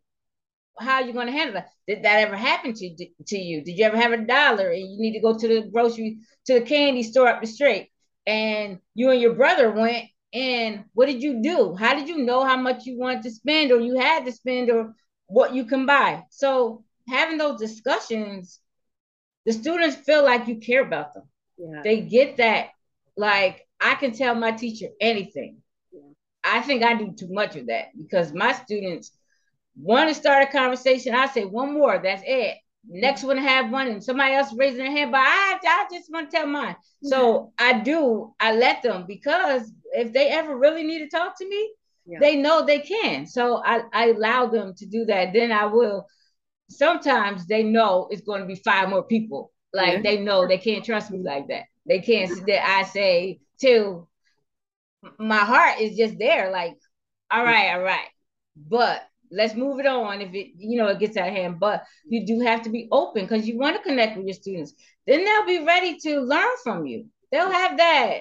how 0.80 1.00
you're 1.00 1.14
going 1.14 1.28
to 1.28 1.34
handle 1.34 1.54
that. 1.56 1.70
Did 1.88 2.04
that 2.04 2.20
ever 2.20 2.36
happen 2.36 2.74
to, 2.74 2.96
to 3.28 3.38
you? 3.38 3.64
Did 3.64 3.78
you 3.78 3.86
ever 3.86 3.98
have 3.98 4.12
a 4.12 4.26
dollar 4.26 4.70
and 4.70 4.80
you 4.82 5.00
need 5.00 5.14
to 5.14 5.20
go 5.20 5.38
to 5.38 5.48
the 5.48 5.70
grocery, 5.72 6.20
to 6.46 6.56
the 6.56 6.62
candy 6.62 7.04
store 7.04 7.28
up 7.28 7.42
the 7.42 7.48
street 7.48 7.92
and 8.26 8.80
you 8.96 9.12
and 9.12 9.22
your 9.22 9.34
brother 9.34 9.72
went 9.72 10.06
and 10.34 10.86
what 10.94 11.06
did 11.06 11.22
you 11.22 11.42
do? 11.42 11.76
How 11.76 11.94
did 11.94 12.08
you 12.10 12.18
know 12.18 12.44
how 12.44 12.58
much 12.58 12.86
you 12.86 12.98
wanted 12.98 13.24
to 13.24 13.32
spend 13.32 13.72
or 13.72 13.80
you 13.80 14.00
had 14.00 14.26
to 14.26 14.32
spend 14.32 14.70
or 14.72 14.96
what 15.28 15.54
you 15.54 15.66
can 15.66 15.86
buy? 15.86 16.24
So 16.30 16.84
having 17.08 17.38
those 17.38 17.60
discussions, 17.60 18.60
the 19.46 19.54
students 19.54 19.96
feel 19.96 20.24
like 20.24 20.48
you 20.48 20.58
care 20.58 20.84
about 20.84 21.14
them. 21.14 21.24
Yeah. 21.58 21.82
They 21.84 22.02
get 22.02 22.38
that, 22.38 22.70
like, 23.18 23.68
I 23.80 23.96
can 23.96 24.12
tell 24.12 24.36
my 24.36 24.52
teacher 24.52 24.88
anything. 25.02 25.58
Yeah. 25.92 26.02
I 26.44 26.62
think 26.62 26.84
I 26.84 26.96
do 26.96 27.14
too 27.18 27.28
much 27.30 27.56
of 27.56 27.68
that 27.68 27.88
because 27.98 28.34
my 28.34 28.54
students 28.54 29.12
want 29.76 30.10
to 30.10 30.16
start 30.16 30.48
a 30.48 30.52
conversation. 30.52 31.14
I 31.14 31.28
say 31.28 31.46
one 31.46 31.74
more, 31.74 32.00
that's 32.02 32.24
it. 32.26 32.58
Next 32.86 33.24
one 33.24 33.38
to 33.38 33.42
have 33.42 33.72
one, 33.72 33.88
and 33.88 34.04
somebody 34.04 34.34
else 34.34 34.54
raising 34.54 34.80
their 34.80 34.92
hand, 34.92 35.12
but 35.12 35.22
I, 35.22 35.58
I 35.66 35.86
just 35.90 36.12
want 36.12 36.30
to 36.30 36.38
tell 36.38 36.46
mine. 36.46 36.76
So 37.02 37.54
I 37.58 37.80
do, 37.80 38.34
I 38.42 38.54
let 38.56 38.84
them 38.84 39.06
because 39.08 39.72
if 39.94 40.12
they 40.12 40.28
ever 40.28 40.58
really 40.58 40.84
need 40.84 41.00
to 41.00 41.08
talk 41.08 41.38
to 41.38 41.48
me, 41.48 41.72
they 42.20 42.36
know 42.36 42.66
they 42.66 42.80
can. 42.80 43.26
So 43.26 43.64
I, 43.64 43.84
I 43.94 44.10
allow 44.10 44.48
them 44.48 44.74
to 44.76 44.86
do 44.86 45.06
that. 45.06 45.32
Then 45.32 45.52
I 45.52 45.66
will. 45.66 46.08
Sometimes 46.78 47.46
they 47.46 47.64
know 47.64 48.08
it's 48.12 48.22
going 48.22 48.42
to 48.42 48.48
be 48.48 48.56
five 48.56 48.90
more 48.90 49.04
people. 49.04 49.52
Like 49.74 49.94
yeah. 49.94 50.02
they 50.02 50.18
know 50.20 50.48
they 50.48 50.58
can't 50.58 50.86
trust 50.86 51.12
me 51.12 51.20
like 51.20 51.48
that. 51.48 51.64
They 51.86 52.00
can't 52.00 52.30
sit 52.30 52.46
that 52.48 52.66
I 52.66 52.84
say 52.84 53.40
till 53.60 54.10
my 55.18 55.38
heart 55.38 55.80
is 55.80 55.98
just 55.98 56.18
there. 56.18 56.52
Like, 56.52 56.78
all 57.32 57.44
right, 57.44 57.74
all 57.74 57.82
right, 57.82 58.08
but 58.56 59.02
let's 59.34 59.56
move 59.56 59.80
it 59.80 59.88
on 59.88 60.22
if 60.22 60.34
it 60.34 60.52
you 60.58 60.78
know 60.78 60.88
it 60.88 61.00
gets 61.00 61.18
out 61.18 61.28
of 61.28 61.34
hand 61.34 61.60
but 61.60 61.84
you 62.08 62.26
do 62.26 62.40
have 62.40 62.62
to 62.62 62.70
be 62.70 62.88
open 62.92 63.24
because 63.24 63.48
you 63.48 63.58
want 63.58 63.76
to 63.76 63.82
connect 63.82 64.16
with 64.16 64.26
your 64.28 64.34
students 64.34 64.74
then 65.08 65.26
they'll 65.26 65.46
be 65.46 65.66
ready 65.66 65.98
to 65.98 66.22
learn 66.22 66.52
from 66.64 66.86
you 66.86 67.06
they'll 67.32 67.52
have 67.52 67.78
that 67.78 68.20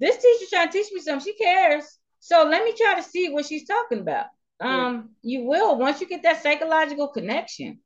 this 0.00 0.16
teacher's 0.16 0.50
trying 0.50 0.66
to 0.66 0.72
teach 0.72 0.92
me 0.92 1.00
something 1.00 1.24
she 1.24 1.38
cares 1.38 1.98
so 2.18 2.44
let 2.44 2.64
me 2.64 2.74
try 2.76 2.96
to 2.96 3.02
see 3.02 3.30
what 3.30 3.46
she's 3.46 3.66
talking 3.66 4.00
about 4.00 4.26
um 4.60 5.10
yeah. 5.22 5.38
you 5.38 5.44
will 5.44 5.76
once 5.78 6.00
you 6.00 6.08
get 6.08 6.22
that 6.22 6.42
psychological 6.42 7.08
connection 7.08 7.78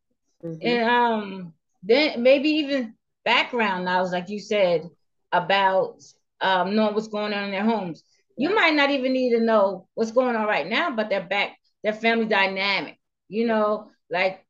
mm-hmm. 0.45 0.67
and 0.67 0.89
um 0.89 1.53
then 1.83 2.23
maybe 2.23 2.49
even 2.49 2.95
background 3.25 3.85
knowledge 3.85 4.13
like 4.13 4.29
you 4.29 4.39
said 4.39 4.89
about 5.33 6.03
um 6.41 6.75
knowing 6.75 6.95
what's 6.95 7.09
going 7.09 7.33
on 7.33 7.45
in 7.45 7.51
their 7.51 7.65
homes 7.65 8.03
you 8.39 8.55
might 8.55 8.75
not 8.75 8.91
even 8.91 9.13
need 9.13 9.33
to 9.33 9.41
know 9.41 9.89
what's 9.95 10.13
going 10.13 10.37
on 10.37 10.47
right 10.47 10.67
now, 10.67 10.95
but 10.95 11.11
their 11.11 11.25
back 11.25 11.59
their 11.83 11.93
family 11.93 12.27
dynamic. 12.27 12.97
You 13.29 13.47
know, 13.47 13.91
like 14.09 14.47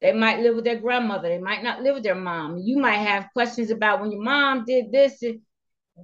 they 0.00 0.12
might 0.12 0.40
live 0.40 0.54
with 0.54 0.64
their 0.64 0.78
grandmother, 0.78 1.28
they 1.28 1.38
might 1.38 1.62
not 1.62 1.82
live 1.82 1.96
with 1.96 2.04
their 2.04 2.14
mom. 2.14 2.58
You 2.58 2.78
might 2.78 2.98
have 2.98 3.28
questions 3.32 3.70
about 3.70 4.00
when 4.00 4.12
your 4.12 4.22
mom 4.22 4.64
did 4.64 4.92
this. 4.92 5.22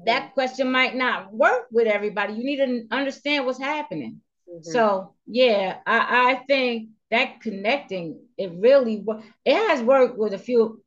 That 0.05 0.35
question 0.35 0.73
might 0.73 0.97
not 0.97 1.33
work 1.33 1.67
with 1.71 1.87
everybody. 1.87 2.35
You 2.35 2.45
need 2.45 2.57
to 2.57 2.87
understand 2.95 3.47
what's 3.47 3.61
happening. 3.61 4.21
Mm-hmm. 4.53 4.71
So 4.71 5.15
yeah, 5.27 5.79
I, 5.87 6.33
I 6.33 6.35
think 6.47 6.91
that 7.11 7.41
connecting 7.41 8.21
it 8.37 8.53
really 8.57 9.05
it 9.45 9.69
has 9.69 9.83
worked 9.83 10.19
with 10.19 10.35
a 10.35 10.39
few. 10.39 10.83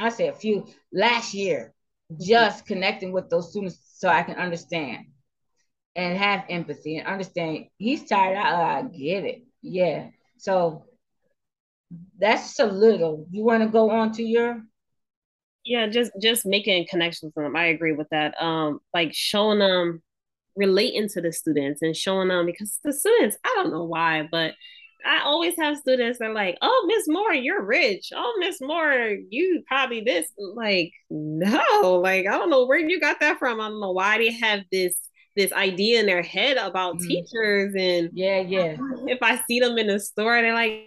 I 0.00 0.08
say 0.08 0.28
a 0.28 0.32
few 0.32 0.66
last 0.92 1.34
year, 1.34 1.72
mm-hmm. 2.12 2.22
just 2.24 2.66
connecting 2.66 3.12
with 3.12 3.30
those 3.30 3.50
students 3.50 3.78
so 3.96 4.08
I 4.08 4.22
can 4.22 4.36
understand 4.36 5.06
and 5.96 6.18
have 6.18 6.44
empathy 6.48 6.96
and 6.96 7.06
understand 7.06 7.66
he's 7.78 8.04
tired. 8.04 8.36
I, 8.36 8.78
I 8.78 8.82
get 8.82 9.24
it. 9.24 9.42
Yeah. 9.62 10.08
So 10.38 10.84
that's 12.18 12.58
a 12.58 12.66
little. 12.66 13.26
You 13.30 13.44
want 13.44 13.62
to 13.62 13.68
go 13.68 13.90
on 13.90 14.12
to 14.12 14.22
your 14.22 14.62
yeah, 15.64 15.86
just 15.86 16.12
just 16.20 16.44
making 16.44 16.86
connections 16.90 17.32
with 17.34 17.44
them. 17.44 17.56
I 17.56 17.66
agree 17.66 17.92
with 17.92 18.08
that. 18.10 18.40
Um, 18.40 18.80
like 18.92 19.14
showing 19.14 19.60
them 19.60 20.02
relating 20.56 21.08
to 21.10 21.20
the 21.20 21.32
students 21.32 21.82
and 21.82 21.96
showing 21.96 22.28
them 22.28 22.46
because 22.46 22.78
the 22.84 22.92
students, 22.92 23.36
I 23.44 23.52
don't 23.56 23.72
know 23.72 23.84
why, 23.84 24.28
but 24.30 24.54
I 25.06 25.20
always 25.20 25.54
have 25.58 25.76
students 25.76 26.18
that 26.18 26.30
are 26.30 26.34
like, 26.34 26.56
oh, 26.62 26.84
Miss 26.88 27.06
Moore, 27.08 27.34
you're 27.34 27.62
rich. 27.62 28.10
Oh, 28.14 28.36
Miss 28.38 28.60
Moore, 28.60 29.16
you 29.28 29.62
probably 29.66 30.00
this. 30.00 30.26
Like, 30.38 30.92
no, 31.10 32.00
like, 32.02 32.26
I 32.26 32.38
don't 32.38 32.50
know 32.50 32.66
where 32.66 32.78
you 32.78 33.00
got 33.00 33.20
that 33.20 33.38
from. 33.38 33.60
I 33.60 33.68
don't 33.68 33.80
know 33.80 33.92
why 33.92 34.18
they 34.18 34.32
have 34.32 34.60
this 34.72 34.96
this 35.36 35.52
idea 35.52 36.00
in 36.00 36.06
their 36.06 36.22
head 36.22 36.56
about 36.56 36.96
mm 36.96 37.04
teachers 37.04 37.74
and 37.76 38.08
yeah 38.14 38.40
yeah 38.40 38.76
if 39.06 39.18
i 39.20 39.38
see 39.46 39.60
them 39.60 39.76
in 39.76 39.88
the 39.88 39.98
store 39.98 40.40
they're 40.40 40.54
like 40.54 40.84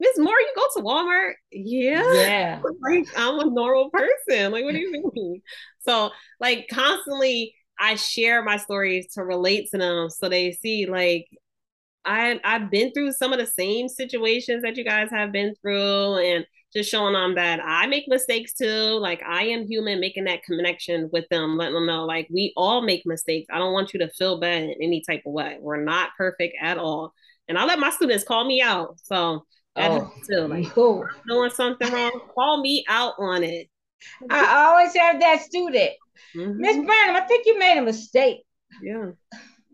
miss 0.00 0.18
moore 0.18 0.34
you 0.34 0.52
go 0.56 0.66
to 0.74 0.82
walmart 0.82 1.32
yeah 1.52 2.02
yeah 2.14 2.62
like 2.80 3.06
i'm 3.16 3.38
a 3.38 3.44
normal 3.44 3.88
person 3.90 4.50
like 4.50 4.64
what 4.64 4.72
do 4.72 4.80
you 4.80 4.90
mean 5.14 5.40
so 5.80 6.10
like 6.40 6.66
constantly 6.72 7.54
i 7.80 7.94
share 7.94 8.42
my 8.44 8.56
stories 8.56 9.12
to 9.12 9.24
relate 9.24 9.68
to 9.70 9.78
them 9.78 10.08
so 10.08 10.28
they 10.28 10.52
see 10.52 10.86
like 10.86 11.26
I 12.04 12.40
I've 12.44 12.70
been 12.70 12.92
through 12.92 13.12
some 13.12 13.32
of 13.32 13.38
the 13.38 13.46
same 13.46 13.88
situations 13.88 14.62
that 14.62 14.76
you 14.76 14.84
guys 14.84 15.10
have 15.10 15.32
been 15.32 15.54
through 15.60 16.16
and 16.16 16.46
just 16.72 16.90
showing 16.90 17.14
them 17.14 17.34
that 17.34 17.60
I 17.62 17.86
make 17.86 18.04
mistakes 18.06 18.54
too. 18.54 18.98
Like 19.00 19.22
I 19.22 19.44
am 19.44 19.66
human, 19.66 20.00
making 20.00 20.24
that 20.24 20.42
connection 20.44 21.10
with 21.12 21.28
them, 21.28 21.56
letting 21.56 21.74
them 21.74 21.86
know 21.86 22.04
like 22.04 22.28
we 22.30 22.52
all 22.56 22.82
make 22.82 23.02
mistakes. 23.04 23.48
I 23.52 23.58
don't 23.58 23.72
want 23.72 23.92
you 23.92 24.00
to 24.00 24.10
feel 24.10 24.40
bad 24.40 24.62
in 24.62 24.74
any 24.80 25.02
type 25.06 25.22
of 25.26 25.32
way. 25.32 25.58
We're 25.60 25.82
not 25.82 26.10
perfect 26.16 26.56
at 26.60 26.78
all. 26.78 27.12
And 27.48 27.58
I 27.58 27.64
let 27.64 27.80
my 27.80 27.90
students 27.90 28.24
call 28.24 28.44
me 28.44 28.62
out. 28.62 28.98
So 29.02 29.44
that 29.74 29.90
oh, 29.90 30.12
too. 30.28 30.46
Like 30.46 30.70
cool. 30.70 31.06
doing 31.28 31.50
something 31.50 31.92
wrong, 31.92 32.20
call 32.34 32.60
me 32.60 32.84
out 32.88 33.14
on 33.18 33.42
it. 33.42 33.68
I 34.30 34.66
always 34.66 34.94
have 34.96 35.20
that 35.20 35.42
student. 35.42 35.90
Mm-hmm. 36.34 36.60
Miss 36.60 36.76
mm-hmm. 36.76 36.86
Brown, 36.86 37.16
I 37.16 37.20
think 37.26 37.46
you 37.46 37.58
made 37.58 37.78
a 37.78 37.82
mistake. 37.82 38.42
Yeah. 38.82 39.10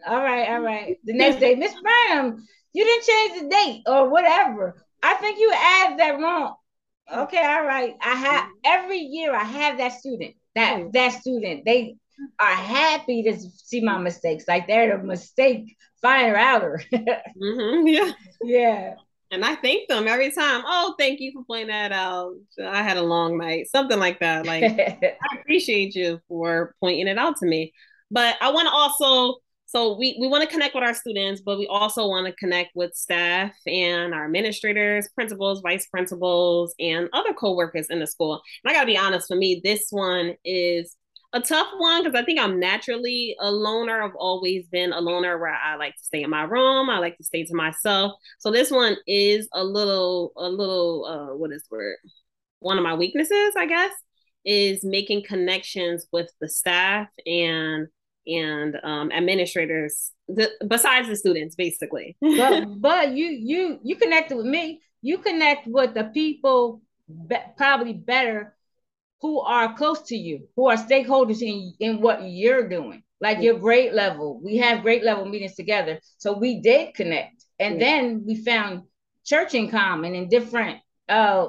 All 0.07 0.23
right, 0.23 0.49
all 0.49 0.61
right. 0.61 0.97
The 1.05 1.15
next 1.15 1.41
day, 1.41 1.55
Miss 1.55 1.75
Brown, 1.81 2.45
you 2.73 2.85
didn't 2.85 3.05
change 3.07 3.43
the 3.43 3.49
date 3.49 3.83
or 3.87 4.09
whatever. 4.09 4.85
I 5.03 5.15
think 5.15 5.39
you 5.39 5.53
added 5.55 5.99
that 5.99 6.21
wrong. 6.21 6.55
Okay, 7.13 7.43
all 7.43 7.65
right. 7.65 7.95
I 8.01 8.15
have 8.15 8.49
every 8.65 8.99
year 8.99 9.35
I 9.35 9.45
have 9.45 9.79
that 9.79 9.93
student. 9.93 10.35
That 10.55 10.79
mm. 10.79 10.93
that 10.93 11.21
student. 11.21 11.65
They 11.65 11.97
are 12.41 12.55
happy 12.55 13.23
to 13.25 13.39
see 13.39 13.81
my 13.81 13.99
mistakes. 13.99 14.45
Like 14.49 14.67
they're 14.67 14.99
a 14.99 15.05
mistake 15.05 15.77
finder 16.03 16.37
outer. 16.37 16.83
mm-hmm, 16.93 17.87
yeah. 17.87 18.13
Yeah. 18.43 18.95
And 19.31 19.45
I 19.45 19.57
thank 19.57 19.89
them 19.89 20.07
every 20.07 20.31
time. 20.31 20.63
Oh, 20.65 20.95
thank 20.99 21.21
you 21.21 21.33
for 21.33 21.45
pointing 21.45 21.69
that 21.69 21.93
out. 21.93 22.35
I 22.63 22.83
had 22.83 22.97
a 22.97 23.03
long 23.03 23.39
night, 23.39 23.69
something 23.69 23.99
like 23.99 24.21
that. 24.21 24.47
Like 24.47 24.63
I 24.79 25.17
appreciate 25.41 25.95
you 25.95 26.21
for 26.29 26.75
pointing 26.81 27.09
it 27.09 27.19
out 27.19 27.37
to 27.39 27.47
me. 27.47 27.73
But 28.11 28.37
I 28.41 28.51
want 28.51 28.69
to 28.69 28.73
also 28.73 29.41
so 29.69 29.97
we, 29.99 30.17
we 30.21 30.29
want 30.29 30.45
to 30.45 30.49
connect 30.49 30.77
with 30.77 30.85
our 30.85 30.95
students, 30.95 31.43
but 31.45 31.59
we 31.59 31.67
also 31.67 32.07
want 32.07 32.27
to 32.27 32.33
connect 32.35 32.71
with 32.77 32.95
staff 32.95 33.53
and 33.67 34.15
our 34.15 34.25
administrators, 34.25 35.09
principals, 35.13 35.61
vice 35.61 35.87
principals, 35.89 36.73
and 36.79 37.09
other 37.13 37.35
co-workers 37.35 37.89
in 37.91 37.99
the 37.99 38.07
school. 38.07 38.41
And 38.65 38.71
I 38.71 38.75
gotta 38.75 38.87
be 38.87 38.97
honest, 38.97 39.27
for 39.27 39.37
me, 39.37 39.61
this 39.63 39.89
one 39.91 40.35
is 40.45 40.97
a 41.33 41.41
tough 41.41 41.69
one 41.79 42.05
because 42.05 42.19
I 42.19 42.25
think 42.25 42.41
I'm 42.41 42.59
naturally 42.59 43.37
a 43.41 43.51
loner. 43.51 44.03
I've 44.03 44.15
always 44.17 44.67
been 44.67 44.93
a 44.93 45.01
loner 45.01 45.39
where 45.39 45.55
I 45.55 45.77
like 45.77 45.95
to 45.95 46.05
stay 46.05 46.23
in 46.23 46.31
my 46.31 46.43
room. 46.43 46.89
I 46.91 46.99
like 46.99 47.17
to 47.19 47.25
stay 47.25 47.45
to 47.45 47.55
myself. 47.55 48.13
So 48.39 48.51
this 48.51 48.71
one 48.71 48.97
is 49.07 49.49
a 49.53 49.65
little, 49.65 50.33
a 50.37 50.49
little, 50.49 51.05
uh, 51.05 51.37
what 51.37 51.53
is 51.53 51.63
the 51.65 51.77
word? 51.77 51.97
One 52.61 52.79
of 52.79 52.85
my 52.85 52.95
weaknesses, 52.95 53.55
I 53.57 53.67
guess, 53.67 53.93
is 54.45 54.85
making 54.85 55.25
connections 55.25 56.07
with 56.13 56.31
the 56.41 56.49
staff 56.49 57.09
and 57.27 57.89
and 58.29 58.77
um, 58.83 59.13
administrators 59.13 60.11
the, 60.29 60.51
besides 60.67 61.07
the 61.09 61.15
students 61.15 61.55
basically 61.55 62.17
but 62.21 62.81
but 62.81 63.13
you 63.13 63.27
you 63.27 63.79
you 63.85 63.95
connected 63.95 64.37
with 64.37 64.47
me 64.47 64.81
you 65.03 65.19
connect 65.19 65.67
with 65.69 65.95
the 65.95 66.05
people 66.05 66.81
be, 67.29 67.37
probably 67.57 67.93
better 67.93 68.56
who 69.21 69.41
are 69.41 69.75
close 69.75 70.03
to 70.03 70.17
you 70.17 70.49
who 70.57 70.67
are 70.69 70.77
stakeholders 70.77 71.43
in 71.43 71.73
in 71.81 72.01
what 72.01 72.23
you're 72.23 72.69
doing 72.69 73.03
like 73.21 73.41
your 73.41 73.59
grade 73.59 73.93
level 73.93 74.41
we 74.43 74.57
have 74.57 74.83
grade 74.83 75.03
level 75.03 75.25
meetings 75.25 75.55
together 75.55 75.99
so 76.19 76.37
we 76.37 76.61
did 76.61 76.95
connect 76.95 77.45
and 77.59 77.81
yeah. 77.81 77.87
then 77.87 78.25
we 78.27 78.37
found 78.37 78.83
church 79.25 79.55
in 79.55 79.69
common 79.71 80.15
and 80.15 80.31
different 80.31 80.79
uh 81.09 81.49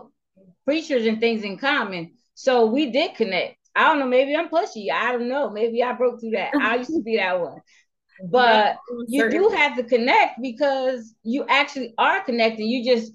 preachers 0.66 1.06
and 1.06 1.20
things 1.20 1.44
in 1.44 1.58
common 1.58 2.12
so 2.34 2.66
we 2.66 2.92
did 2.92 3.16
connect 3.16 3.58
I 3.78 3.90
don't 3.90 4.00
know, 4.00 4.08
maybe 4.08 4.36
I'm 4.36 4.50
pushy. 4.50 4.92
I 4.92 5.12
don't 5.12 5.30
know. 5.30 5.52
Maybe 5.52 5.84
I 5.84 5.94
broke 5.94 6.20
through 6.20 6.32
that. 6.32 6.56
I 6.56 6.78
used 6.78 6.90
to 6.90 7.02
be 7.02 7.18
that 7.18 7.40
one. 7.40 7.62
But 8.32 8.78
you 9.08 9.30
do 9.30 9.50
have 9.50 9.78
to 9.78 9.84
connect 9.84 10.42
because 10.42 11.14
you 11.22 11.46
actually 11.48 11.94
are 12.00 12.24
connecting. 12.24 12.66
You 12.66 12.84
just 12.84 13.14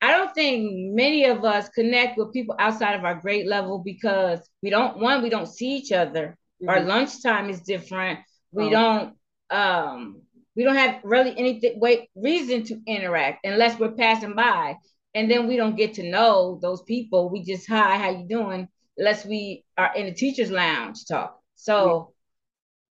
I 0.00 0.12
don't 0.12 0.32
think 0.34 0.94
many 0.94 1.24
of 1.24 1.44
us 1.44 1.68
connect 1.70 2.18
with 2.18 2.32
people 2.32 2.54
outside 2.58 2.94
of 2.94 3.04
our 3.04 3.16
grade 3.16 3.46
level 3.46 3.80
because 3.84 4.48
we 4.62 4.70
don't 4.70 4.98
one 4.98 5.22
we 5.22 5.30
don't 5.30 5.48
see 5.48 5.76
each 5.76 5.92
other. 5.92 6.36
Mm-hmm. 6.62 6.68
Our 6.68 6.80
lunchtime 6.80 7.50
is 7.50 7.60
different. 7.60 8.20
We 8.52 8.66
oh. 8.66 8.70
don't 8.70 9.14
um 9.50 10.22
we 10.54 10.64
don't 10.64 10.76
have 10.76 11.00
really 11.04 11.36
anything 11.38 11.78
wait 11.78 12.08
reason 12.14 12.64
to 12.64 12.80
interact 12.86 13.46
unless 13.46 13.78
we're 13.78 13.92
passing 13.92 14.34
by 14.34 14.76
and 15.14 15.30
then 15.30 15.46
we 15.46 15.56
don't 15.56 15.76
get 15.76 15.94
to 15.94 16.02
know 16.02 16.58
those 16.60 16.82
people 16.82 17.30
we 17.30 17.42
just 17.42 17.66
hi 17.66 17.96
how 17.96 18.10
you 18.10 18.26
doing 18.28 18.68
unless 18.98 19.24
we 19.24 19.64
are 19.78 19.94
in 19.94 20.06
the 20.06 20.12
teachers 20.12 20.50
lounge 20.50 21.06
talk 21.06 21.40
so 21.54 22.12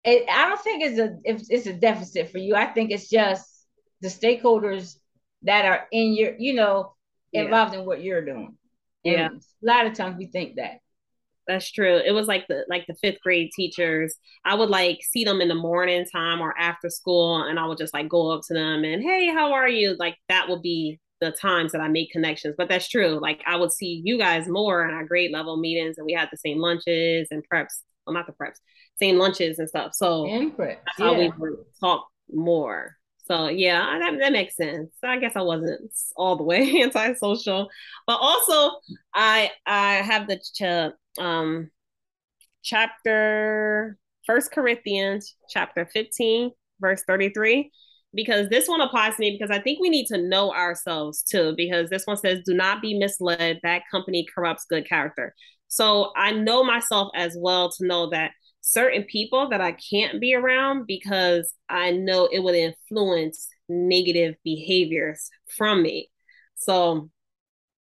yeah. 0.05 0.13
it, 0.13 0.25
i 0.29 0.47
don't 0.47 0.61
think 0.61 0.83
it's 0.83 0.99
a 0.99 1.17
it's 1.53 1.67
a 1.67 1.73
deficit 1.73 2.29
for 2.29 2.37
you 2.37 2.55
i 2.55 2.65
think 2.65 2.91
it's 2.91 3.09
just 3.09 3.67
the 4.01 4.07
stakeholders 4.07 4.95
that 5.41 5.65
are 5.65 5.87
in 5.91 6.13
your 6.13 6.35
you 6.37 6.53
know 6.53 6.94
involved 7.43 7.73
yeah. 7.73 7.79
in 7.79 7.85
what 7.85 8.01
you're 8.01 8.23
doing 8.23 8.57
and 9.03 9.13
yeah 9.13 9.27
a 9.27 9.65
lot 9.65 9.85
of 9.85 9.93
times 9.93 10.17
we 10.17 10.27
think 10.27 10.55
that 10.55 10.79
that's 11.47 11.71
true. 11.71 12.01
It 12.03 12.11
was 12.11 12.27
like 12.27 12.47
the 12.47 12.65
like 12.69 12.85
the 12.87 12.95
fifth 12.95 13.21
grade 13.21 13.51
teachers. 13.55 14.15
I 14.43 14.55
would 14.55 14.69
like 14.69 14.99
see 15.03 15.23
them 15.23 15.41
in 15.41 15.47
the 15.47 15.55
morning 15.55 16.05
time 16.11 16.41
or 16.41 16.57
after 16.57 16.89
school, 16.89 17.43
and 17.43 17.59
I 17.59 17.65
would 17.65 17.77
just 17.77 17.93
like 17.93 18.09
go 18.09 18.31
up 18.31 18.41
to 18.47 18.53
them 18.53 18.83
and 18.83 19.01
hey, 19.01 19.27
how 19.27 19.53
are 19.53 19.69
you? 19.69 19.95
Like 19.97 20.17
that 20.29 20.49
would 20.49 20.61
be 20.61 20.99
the 21.21 21.31
times 21.31 21.71
that 21.71 21.81
I 21.81 21.87
make 21.87 22.11
connections. 22.11 22.55
But 22.57 22.69
that's 22.69 22.89
true. 22.89 23.19
Like 23.21 23.41
I 23.45 23.55
would 23.57 23.71
see 23.71 24.01
you 24.03 24.17
guys 24.17 24.47
more 24.47 24.87
in 24.87 24.93
our 24.93 25.05
grade 25.05 25.31
level 25.31 25.57
meetings, 25.57 25.97
and 25.97 26.05
we 26.05 26.13
had 26.13 26.29
the 26.31 26.37
same 26.37 26.57
lunches 26.57 27.27
and 27.31 27.43
preps. 27.51 27.81
Well, 28.05 28.13
not 28.13 28.27
the 28.27 28.33
preps, 28.33 28.59
same 28.99 29.17
lunches 29.17 29.59
and 29.59 29.69
stuff. 29.69 29.93
So 29.93 30.25
and 30.25 30.55
prep. 30.55 30.83
that's 30.85 30.99
yeah. 30.99 31.17
we 31.17 31.31
would 31.37 31.57
talk 31.79 32.07
more. 32.31 32.97
So 33.25 33.47
yeah, 33.47 33.97
that, 33.99 34.19
that 34.19 34.31
makes 34.31 34.55
sense. 34.55 34.91
I 35.03 35.17
guess 35.17 35.33
I 35.35 35.41
wasn't 35.41 35.91
all 36.15 36.37
the 36.37 36.43
way 36.43 36.81
antisocial, 36.83 37.69
but 38.05 38.17
also 38.21 38.77
I 39.13 39.51
I 39.65 39.95
have 39.95 40.27
the 40.27 40.37
ch- 40.37 41.21
um 41.21 41.71
chapter 42.63 43.97
First 44.25 44.51
Corinthians 44.51 45.35
chapter 45.49 45.85
15 45.93 46.51
verse 46.81 47.03
33 47.07 47.71
because 48.13 48.49
this 48.49 48.67
one 48.67 48.81
applies 48.81 49.15
to 49.15 49.21
me 49.21 49.37
because 49.39 49.55
I 49.55 49.61
think 49.61 49.79
we 49.81 49.89
need 49.89 50.07
to 50.07 50.17
know 50.21 50.53
ourselves 50.53 51.23
too 51.23 51.53
because 51.57 51.89
this 51.89 52.05
one 52.05 52.17
says 52.17 52.41
do 52.45 52.53
not 52.53 52.81
be 52.81 52.97
misled 52.97 53.59
that 53.63 53.83
company 53.91 54.25
corrupts 54.33 54.65
good 54.69 54.87
character. 54.87 55.35
So 55.67 56.11
I 56.15 56.31
know 56.31 56.63
myself 56.63 57.09
as 57.15 57.35
well 57.39 57.71
to 57.71 57.85
know 57.87 58.09
that 58.11 58.31
certain 58.67 59.03
people 59.03 59.47
that 59.49 59.61
I 59.61 59.73
can't 59.73 60.19
be 60.19 60.33
around 60.33 60.87
because 60.87 61.53
I 61.69 61.91
know 61.91 62.27
it 62.31 62.39
would 62.39 62.55
influence 62.55 63.47
negative 63.69 64.35
behaviors 64.43 65.29
from 65.55 65.83
me. 65.83 66.09
So 66.55 67.11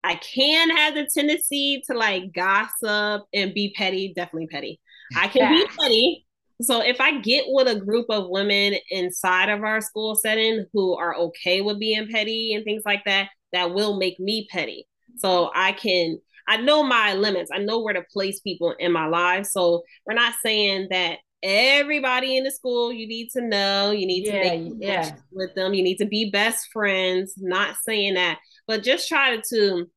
I 0.03 0.15
can 0.15 0.75
have 0.75 0.95
the 0.95 1.07
tendency 1.13 1.83
to 1.85 1.95
like 1.95 2.33
gossip 2.33 3.27
and 3.31 3.53
be 3.53 3.75
petty, 3.77 4.11
definitely 4.15 4.47
petty. 4.47 4.79
I 5.15 5.27
can 5.27 5.55
be 5.55 5.67
petty. 5.79 6.25
So 6.63 6.81
if 6.81 7.00
I 7.00 7.19
get 7.19 7.45
with 7.47 7.67
a 7.67 7.79
group 7.79 8.07
of 8.09 8.29
women 8.29 8.73
inside 8.89 9.50
of 9.50 9.63
our 9.63 9.81
school 9.81 10.15
setting 10.15 10.65
who 10.73 10.97
are 10.97 11.15
okay 11.15 11.61
with 11.61 11.79
being 11.79 12.07
petty 12.07 12.55
and 12.55 12.65
things 12.65 12.81
like 12.85 13.03
that, 13.05 13.29
that 13.53 13.71
will 13.75 14.00
make 14.00 14.19
me 14.19 14.47
petty. 14.50 14.88
So 15.17 15.51
I 15.53 15.73
can 15.73 16.19
I 16.48 16.57
know 16.57 16.83
my 16.83 17.13
limits. 17.13 17.51
I 17.53 17.60
know 17.60 17.79
where 17.81 17.93
to 17.93 18.03
place 18.12 18.39
people 18.39 18.75
in 18.79 18.91
my 18.91 19.07
life. 19.07 19.45
So 19.45 19.83
we're 20.05 20.13
not 20.13 20.33
saying 20.43 20.88
that 20.91 21.19
everybody 21.43 22.38
in 22.38 22.43
the 22.43 22.51
school 22.51 22.91
you 22.93 23.07
need 23.07 23.29
to 23.31 23.41
know, 23.41 23.91
you 23.91 24.05
need 24.05 24.27
yeah, 24.27 24.31
to 24.31 24.60
make 24.60 24.74
yeah. 24.77 25.15
with 25.31 25.55
them, 25.55 25.74
you 25.74 25.83
need 25.83 25.98
to 25.98 26.05
be 26.05 26.29
best 26.29 26.67
friends. 26.71 27.33
Not 27.38 27.75
saying 27.83 28.15
that, 28.15 28.39
but 28.67 28.83
just 28.83 29.07
try 29.07 29.38
to 29.50 29.89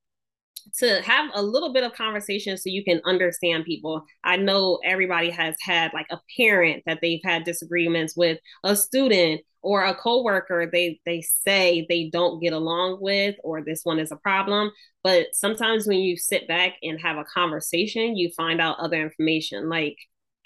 to 0.79 1.03
have 1.03 1.31
a 1.35 1.43
little 1.43 1.73
bit 1.73 1.85
of 1.85 1.93
conversation 1.95 2.57
so 2.57 2.69
you 2.69 2.85
can 2.85 3.01
understand 3.05 3.65
people. 3.65 4.05
I 4.23 4.37
know 4.37 4.81
everybody 4.85 5.31
has 5.31 5.55
had 5.61 5.93
like 5.93 6.07
a 6.11 6.21
parent 6.37 6.83
that 6.87 6.99
they've 7.01 7.21
had 7.25 7.45
disagreements 7.45 8.17
with, 8.17 8.39
a 8.65 8.77
student 8.77 9.43
or 9.63 9.83
a 9.83 9.95
coworker 9.95 10.69
they 10.71 11.01
they 11.07 11.23
say 11.23 11.87
they 11.89 12.11
don't 12.13 12.39
get 12.39 12.53
along 12.53 12.99
with 13.01 13.35
or 13.43 13.63
this 13.63 13.81
one 13.83 13.99
is 13.99 14.13
a 14.13 14.17
problem, 14.17 14.71
but 15.03 15.29
sometimes 15.33 15.87
when 15.87 15.99
you 15.99 16.17
sit 16.17 16.47
back 16.47 16.75
and 16.83 17.01
have 17.01 17.17
a 17.17 17.25
conversation, 17.25 18.17
you 18.17 18.31
find 18.37 18.61
out 18.61 18.79
other 18.79 19.01
information. 19.01 19.69
Like 19.69 19.97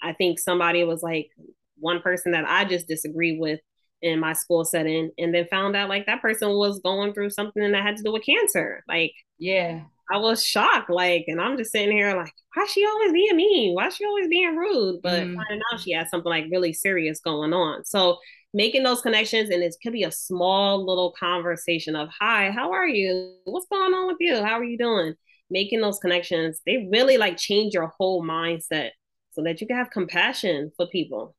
I 0.01 0.13
think 0.13 0.39
somebody 0.39 0.83
was 0.83 1.03
like 1.03 1.29
one 1.77 2.01
person 2.01 2.31
that 2.31 2.45
I 2.47 2.65
just 2.65 2.87
disagree 2.87 3.37
with 3.37 3.59
in 4.01 4.19
my 4.19 4.31
school 4.31 4.63
setting 4.63 5.11
and 5.17 5.33
then 5.33 5.45
found 5.47 5.75
out 5.75 5.89
like 5.89 6.05
that 6.05 6.21
person 6.21 6.49
was 6.49 6.79
going 6.79 7.13
through 7.13 7.29
something 7.29 7.71
that 7.71 7.83
had 7.83 7.97
to 7.97 8.03
do 8.03 8.13
with 8.13 8.25
cancer. 8.25 8.83
Like 8.87 9.11
yeah 9.37 9.81
I 10.11 10.17
was 10.17 10.43
shocked, 10.43 10.89
like, 10.89 11.25
and 11.27 11.39
I'm 11.39 11.57
just 11.57 11.71
sitting 11.71 11.95
here 11.95 12.15
like, 12.15 12.33
why 12.55 12.65
she 12.65 12.85
always 12.85 13.11
being 13.11 13.35
mean? 13.35 13.75
Why 13.75 13.89
she 13.89 14.05
always 14.05 14.27
being 14.27 14.55
rude? 14.55 15.01
But 15.03 15.23
mm. 15.23 15.35
finding 15.35 15.61
out 15.71 15.79
she 15.79 15.91
had 15.91 16.09
something 16.09 16.29
like 16.29 16.45
really 16.51 16.73
serious 16.73 17.19
going 17.19 17.53
on. 17.53 17.85
So 17.85 18.17
making 18.53 18.83
those 18.83 19.01
connections, 19.01 19.51
and 19.51 19.61
it 19.61 19.75
could 19.83 19.93
be 19.93 20.03
a 20.03 20.11
small 20.11 20.83
little 20.83 21.13
conversation 21.19 21.95
of, 21.95 22.09
hi, 22.19 22.49
how 22.49 22.71
are 22.71 22.87
you? 22.87 23.35
What's 23.45 23.67
going 23.67 23.93
on 23.93 24.07
with 24.07 24.17
you? 24.19 24.43
How 24.43 24.59
are 24.59 24.63
you 24.63 24.77
doing? 24.77 25.13
Making 25.51 25.81
those 25.81 25.99
connections, 25.99 26.61
they 26.65 26.87
really 26.91 27.17
like 27.17 27.37
change 27.37 27.73
your 27.73 27.93
whole 27.97 28.23
mindset 28.23 28.89
so 29.31 29.43
that 29.43 29.61
you 29.61 29.67
can 29.67 29.77
have 29.77 29.91
compassion 29.91 30.71
for 30.75 30.87
people. 30.87 31.35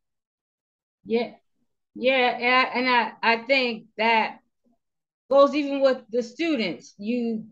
Yeah. 1.05 1.33
Yeah. 1.95 2.39
Yeah. 2.39 2.71
And 2.73 2.89
I, 2.89 3.13
I 3.23 3.37
think 3.47 3.87
that 3.99 4.39
goes 5.29 5.55
even 5.55 5.81
with 5.81 5.99
the 6.11 6.23
students. 6.23 6.95
You 6.99 7.47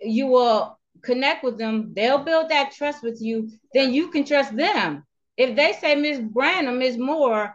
you 0.00 0.26
will 0.26 0.78
connect 1.02 1.44
with 1.44 1.58
them, 1.58 1.92
they'll 1.94 2.18
build 2.18 2.50
that 2.50 2.72
trust 2.72 3.02
with 3.02 3.20
you, 3.20 3.50
then 3.74 3.92
you 3.92 4.10
can 4.10 4.24
trust 4.24 4.56
them. 4.56 5.04
If 5.36 5.54
they 5.56 5.72
say, 5.80 5.94
Miss 5.94 6.18
Brand 6.18 6.66
or 6.68 6.72
Miss 6.72 6.96
Moore, 6.96 7.54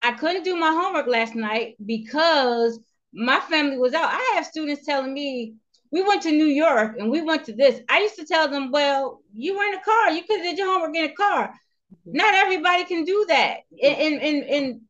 I 0.00 0.12
couldn't 0.12 0.44
do 0.44 0.56
my 0.56 0.70
homework 0.70 1.06
last 1.06 1.34
night 1.34 1.76
because 1.84 2.80
my 3.12 3.40
family 3.40 3.76
was 3.76 3.94
out. 3.94 4.10
I 4.10 4.32
have 4.34 4.46
students 4.46 4.84
telling 4.84 5.12
me, 5.12 5.54
we 5.90 6.02
went 6.02 6.22
to 6.22 6.32
New 6.32 6.46
York 6.46 6.96
and 6.98 7.10
we 7.10 7.20
went 7.20 7.44
to 7.44 7.52
this. 7.52 7.80
I 7.88 8.00
used 8.00 8.16
to 8.16 8.24
tell 8.24 8.48
them, 8.48 8.70
well, 8.70 9.20
you 9.34 9.56
were 9.56 9.64
in 9.64 9.74
a 9.74 9.82
car. 9.82 10.10
You 10.10 10.22
could 10.22 10.38
have 10.38 10.44
did 10.44 10.58
your 10.58 10.68
homework 10.68 10.96
in 10.96 11.04
a 11.04 11.12
car. 11.12 11.48
Mm-hmm. 11.48 12.16
Not 12.16 12.34
everybody 12.34 12.84
can 12.84 13.04
do 13.04 13.26
that. 13.28 13.58
And, 13.82 14.20
and, 14.22 14.44
and 14.44 14.80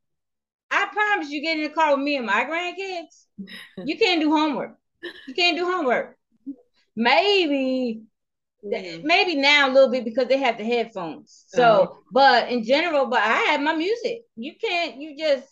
I 0.70 0.86
promise 0.92 1.30
you 1.30 1.42
get 1.42 1.56
in 1.56 1.64
the 1.64 1.70
car 1.70 1.96
with 1.96 2.04
me 2.04 2.16
and 2.16 2.26
my 2.26 2.44
grandkids, 2.44 3.26
you 3.84 3.98
can't 3.98 4.20
do 4.20 4.30
homework. 4.30 4.76
You 5.26 5.34
can't 5.34 5.56
do 5.56 5.64
homework 5.64 6.16
maybe 6.96 8.02
mm-hmm. 8.64 9.06
maybe 9.06 9.34
now 9.36 9.68
a 9.68 9.72
little 9.72 9.90
bit 9.90 10.04
because 10.04 10.28
they 10.28 10.38
have 10.38 10.58
the 10.58 10.64
headphones. 10.64 11.44
So, 11.48 11.62
uh-huh. 11.62 11.94
but 12.10 12.48
in 12.50 12.64
general, 12.64 13.06
but 13.06 13.20
I 13.20 13.36
have 13.50 13.60
my 13.60 13.74
music. 13.74 14.22
You 14.36 14.54
can't, 14.60 15.00
you 15.00 15.16
just 15.16 15.48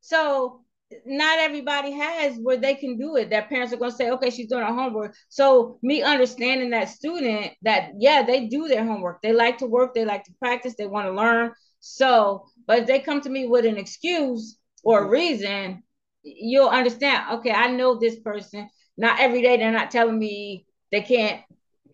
so 0.00 0.62
not 1.06 1.38
everybody 1.38 1.92
has 1.92 2.36
where 2.36 2.56
they 2.56 2.74
can 2.74 2.98
do 2.98 3.16
it. 3.16 3.30
Their 3.30 3.42
parents 3.42 3.72
are 3.72 3.76
gonna 3.76 3.92
say, 3.92 4.10
okay, 4.10 4.30
she's 4.30 4.48
doing 4.48 4.64
her 4.64 4.74
homework. 4.74 5.14
So 5.28 5.78
me 5.82 6.02
understanding 6.02 6.70
that 6.70 6.88
student 6.88 7.52
that 7.62 7.92
yeah, 7.98 8.22
they 8.22 8.46
do 8.46 8.68
their 8.68 8.84
homework. 8.84 9.22
They 9.22 9.32
like 9.32 9.58
to 9.58 9.66
work, 9.66 9.94
they 9.94 10.04
like 10.04 10.24
to 10.24 10.32
practice, 10.38 10.74
they 10.76 10.86
want 10.86 11.06
to 11.06 11.12
learn. 11.12 11.52
So, 11.80 12.46
but 12.66 12.80
if 12.80 12.86
they 12.86 13.00
come 13.00 13.20
to 13.22 13.30
me 13.30 13.46
with 13.46 13.64
an 13.64 13.76
excuse 13.76 14.58
or 14.84 15.04
a 15.04 15.08
reason, 15.08 15.82
you'll 16.22 16.68
understand, 16.68 17.38
okay, 17.38 17.50
I 17.50 17.68
know 17.68 17.98
this 17.98 18.18
person. 18.20 18.68
Not 18.96 19.20
every 19.20 19.42
day 19.42 19.56
they're 19.56 19.72
not 19.72 19.90
telling 19.90 20.18
me 20.18 20.66
they 20.92 21.00
can't 21.00 21.40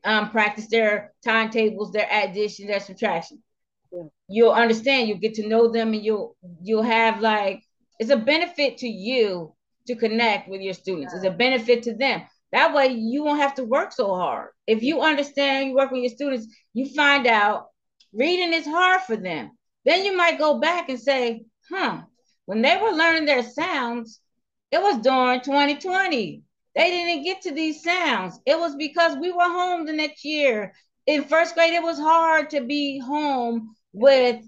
um, 0.05 0.31
practice 0.31 0.67
their 0.69 1.15
timetables, 1.25 1.93
their 1.93 2.09
addition, 2.11 2.67
their 2.67 2.81
subtraction. 2.81 3.43
Yeah. 3.93 4.03
You'll 4.29 4.53
understand. 4.53 5.09
You'll 5.09 5.19
get 5.19 5.35
to 5.35 5.49
know 5.49 5.69
them, 5.69 5.95
and 5.95 6.05
you'll 6.05 6.37
you'll 6.63 6.83
have 6.83 7.21
like 7.21 7.63
it's 7.99 8.11
a 8.11 8.17
benefit 8.17 8.79
to 8.79 8.89
you 8.89 9.55
to 9.87 9.97
connect 9.97 10.49
with 10.49 10.61
your 10.61 10.75
students. 10.75 11.15
It's 11.15 11.25
a 11.25 11.31
benefit 11.31 11.85
to 11.85 11.97
them. 11.97 12.23
That 12.53 12.75
way, 12.75 12.89
you 12.89 13.25
won't 13.25 13.41
have 13.41 13.55
to 13.55 13.65
work 13.65 13.93
so 13.93 14.15
hard. 14.15 14.51
If 14.67 14.83
you 14.83 15.01
understand, 15.01 15.69
you 15.69 15.75
work 15.75 15.91
with 15.91 16.03
your 16.03 16.11
students, 16.11 16.47
you 16.75 16.87
find 16.95 17.27
out 17.27 17.69
reading 18.13 18.53
is 18.53 18.67
hard 18.67 19.03
for 19.03 19.17
them. 19.17 19.51
Then 19.85 20.05
you 20.05 20.17
might 20.17 20.39
go 20.39 20.59
back 20.59 20.89
and 20.89 21.01
say, 21.01 21.45
"Huh." 21.71 22.03
When 22.47 22.63
they 22.63 22.79
were 22.79 22.93
learning 22.93 23.27
their 23.27 23.43
sounds, 23.43 24.21
it 24.71 24.81
was 24.81 24.99
during 24.99 25.43
2020. 25.43 26.43
They 26.74 26.90
didn't 26.90 27.24
get 27.24 27.42
to 27.42 27.52
these 27.52 27.83
sounds. 27.83 28.38
It 28.46 28.59
was 28.59 28.76
because 28.76 29.16
we 29.16 29.33
were 29.33 29.42
home 29.42 29.87
the 29.87 29.92
next 29.92 30.24
year. 30.24 30.74
In 31.07 31.24
first 31.24 31.54
grade, 31.54 31.72
it 31.72 31.83
was 31.83 31.98
hard 31.98 32.50
to 32.50 32.61
be 32.61 32.98
home 32.98 33.74
with 33.92 34.44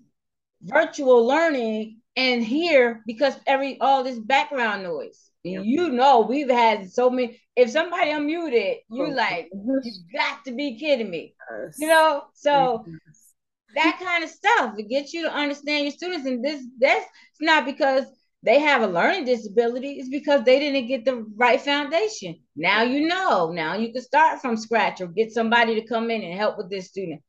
virtual 0.63 1.27
learning 1.27 2.01
and 2.17 2.45
here 2.45 3.03
because 3.07 3.35
every 3.47 3.81
all 3.81 4.05
this 4.05 4.19
background 4.19 4.83
noise. 4.83 5.31
Yep. 5.43 5.63
You 5.65 5.89
know, 5.91 6.21
we've 6.21 6.51
had 6.51 6.91
so 6.93 7.09
many. 7.09 7.41
If 7.57 7.71
somebody 7.71 8.11
unmuted, 8.11 8.77
you 8.91 9.07
oh. 9.07 9.11
like, 9.11 9.49
you 9.53 9.81
got 10.13 10.45
to 10.45 10.53
be 10.53 10.79
kidding 10.79 11.11
me. 11.11 11.35
Yes. 11.51 11.77
You 11.79 11.89
know, 11.89 12.25
so 12.35 12.85
yes. 12.87 13.33
that 13.75 14.01
kind 14.03 14.23
of 14.23 14.31
stuff 14.31 14.75
it 14.79 14.89
gets 14.89 15.15
you 15.15 15.23
to 15.25 15.33
understand 15.33 15.85
your 15.85 15.93
students. 15.93 16.27
And 16.27 16.45
this 16.45 16.63
that's 16.79 17.07
not 17.41 17.65
because 17.65 18.05
they 18.43 18.59
have 18.61 18.83
a 18.83 18.87
learning 18.87 19.27
disability 19.27 19.99
is 19.99 20.09
because 20.09 20.45
they 20.45 20.59
didn't 20.59 20.89
get 20.89 21.05
the 21.05 21.27
right 21.37 21.61
foundation. 21.61 22.37
Now 22.57 22.83
you 22.83 23.07
know. 23.07 23.53
Now 23.53 23.77
you 23.77 23.93
can 23.93 24.03
start 24.03 24.41
from 24.41 24.57
scratch 24.57 25.01
or 25.01 25.09
get 25.09 25.33
somebody 25.33 25.75
to 25.75 25.87
come 25.87 26.11
in 26.11 26.23
and 26.23 26.39
help 26.39 26.57
with 26.57 26.71
this 26.71 26.89
student. 26.89 27.23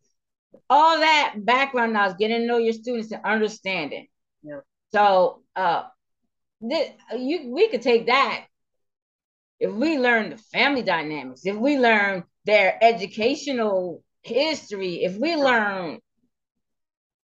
All 0.69 0.99
that 0.99 1.35
background 1.37 1.93
knowledge, 1.93 2.17
getting 2.17 2.41
to 2.41 2.45
know 2.45 2.57
your 2.57 2.73
students 2.73 3.11
and 3.11 3.23
understanding. 3.25 4.07
Yeah. 4.43 4.61
So 4.93 5.43
uh 5.55 5.83
this, 6.61 6.89
you 7.17 7.51
we 7.51 7.67
could 7.67 7.81
take 7.81 8.05
that 8.07 8.45
if 9.59 9.71
we 9.71 9.99
learn 9.99 10.31
the 10.31 10.37
family 10.37 10.81
dynamics, 10.81 11.45
if 11.45 11.55
we 11.55 11.77
learn 11.77 12.23
their 12.45 12.77
educational 12.81 14.03
history, 14.23 15.03
if 15.03 15.17
we 15.17 15.35
learn 15.35 15.99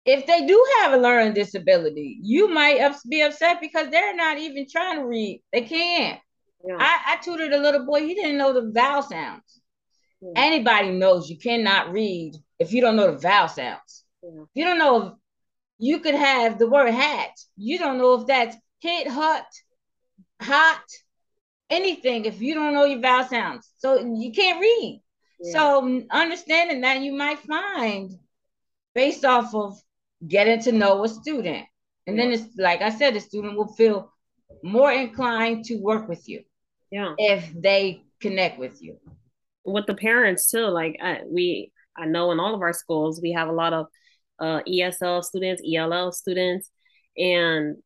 if 0.04 0.26
they 0.26 0.46
do 0.46 0.64
have 0.80 0.92
a 0.92 0.96
learning 0.96 1.34
disability, 1.34 2.18
you 2.22 2.48
might 2.48 2.94
be 3.08 3.22
upset 3.22 3.60
because 3.60 3.88
they're 3.90 4.16
not 4.16 4.38
even 4.38 4.66
trying 4.68 4.98
to 4.98 5.06
read. 5.06 5.42
They 5.52 5.62
can't. 5.62 6.20
Yeah. 6.66 6.76
I, 6.78 7.14
I 7.14 7.16
tutored 7.22 7.52
a 7.52 7.60
little 7.60 7.86
boy, 7.86 8.00
he 8.00 8.14
didn't 8.14 8.38
know 8.38 8.52
the 8.52 8.70
vowel 8.72 9.02
sounds. 9.02 9.60
Yeah. 10.20 10.32
Anybody 10.36 10.90
knows 10.90 11.30
you 11.30 11.38
cannot 11.38 11.92
read 11.92 12.34
if 12.58 12.72
you 12.72 12.80
don't 12.80 12.96
know 12.96 13.12
the 13.12 13.18
vowel 13.18 13.48
sounds. 13.48 14.04
Yeah. 14.22 14.44
You 14.54 14.64
don't 14.64 14.78
know 14.78 15.06
if 15.06 15.12
you 15.78 16.00
could 16.00 16.14
have 16.14 16.58
the 16.58 16.68
word 16.68 16.92
hat. 16.92 17.30
You 17.56 17.78
don't 17.78 17.98
know 17.98 18.20
if 18.20 18.26
that's 18.26 18.56
hit, 18.80 19.08
hut, 19.08 19.46
hot, 20.40 20.82
anything 21.70 22.24
if 22.24 22.40
you 22.40 22.54
don't 22.54 22.74
know 22.74 22.84
your 22.84 23.00
vowel 23.00 23.24
sounds. 23.24 23.70
So 23.78 23.98
you 23.98 24.32
can't 24.32 24.60
read. 24.60 25.02
So 25.52 26.02
understanding 26.12 26.82
that 26.82 27.00
you 27.00 27.12
might 27.12 27.40
find 27.40 28.12
based 28.94 29.24
off 29.24 29.52
of 29.56 29.76
getting 30.26 30.60
to 30.62 30.72
know 30.72 31.04
a 31.04 31.08
student. 31.08 31.66
And 32.06 32.18
then 32.18 32.32
it's 32.32 32.56
like 32.56 32.82
I 32.82 32.90
said, 32.90 33.14
the 33.14 33.20
student 33.20 33.56
will 33.56 33.72
feel 33.74 34.12
more 34.62 34.92
inclined 34.92 35.64
to 35.66 35.76
work 35.76 36.08
with 36.08 36.28
you. 36.28 36.42
Yeah. 36.90 37.14
If 37.18 37.52
they 37.54 38.04
connect 38.20 38.58
with 38.58 38.82
you. 38.82 38.98
With 39.64 39.86
the 39.86 39.94
parents 39.94 40.50
too, 40.50 40.66
like 40.66 40.98
I, 41.02 41.20
we, 41.26 41.72
I 41.96 42.06
know 42.06 42.32
in 42.32 42.40
all 42.40 42.54
of 42.54 42.62
our 42.62 42.72
schools 42.72 43.20
we 43.22 43.32
have 43.32 43.48
a 43.48 43.52
lot 43.52 43.72
of 43.72 43.86
uh, 44.38 44.60
ESL 44.68 45.22
students, 45.22 45.62
ELL 45.64 46.12
students, 46.12 46.68
and 47.16 47.76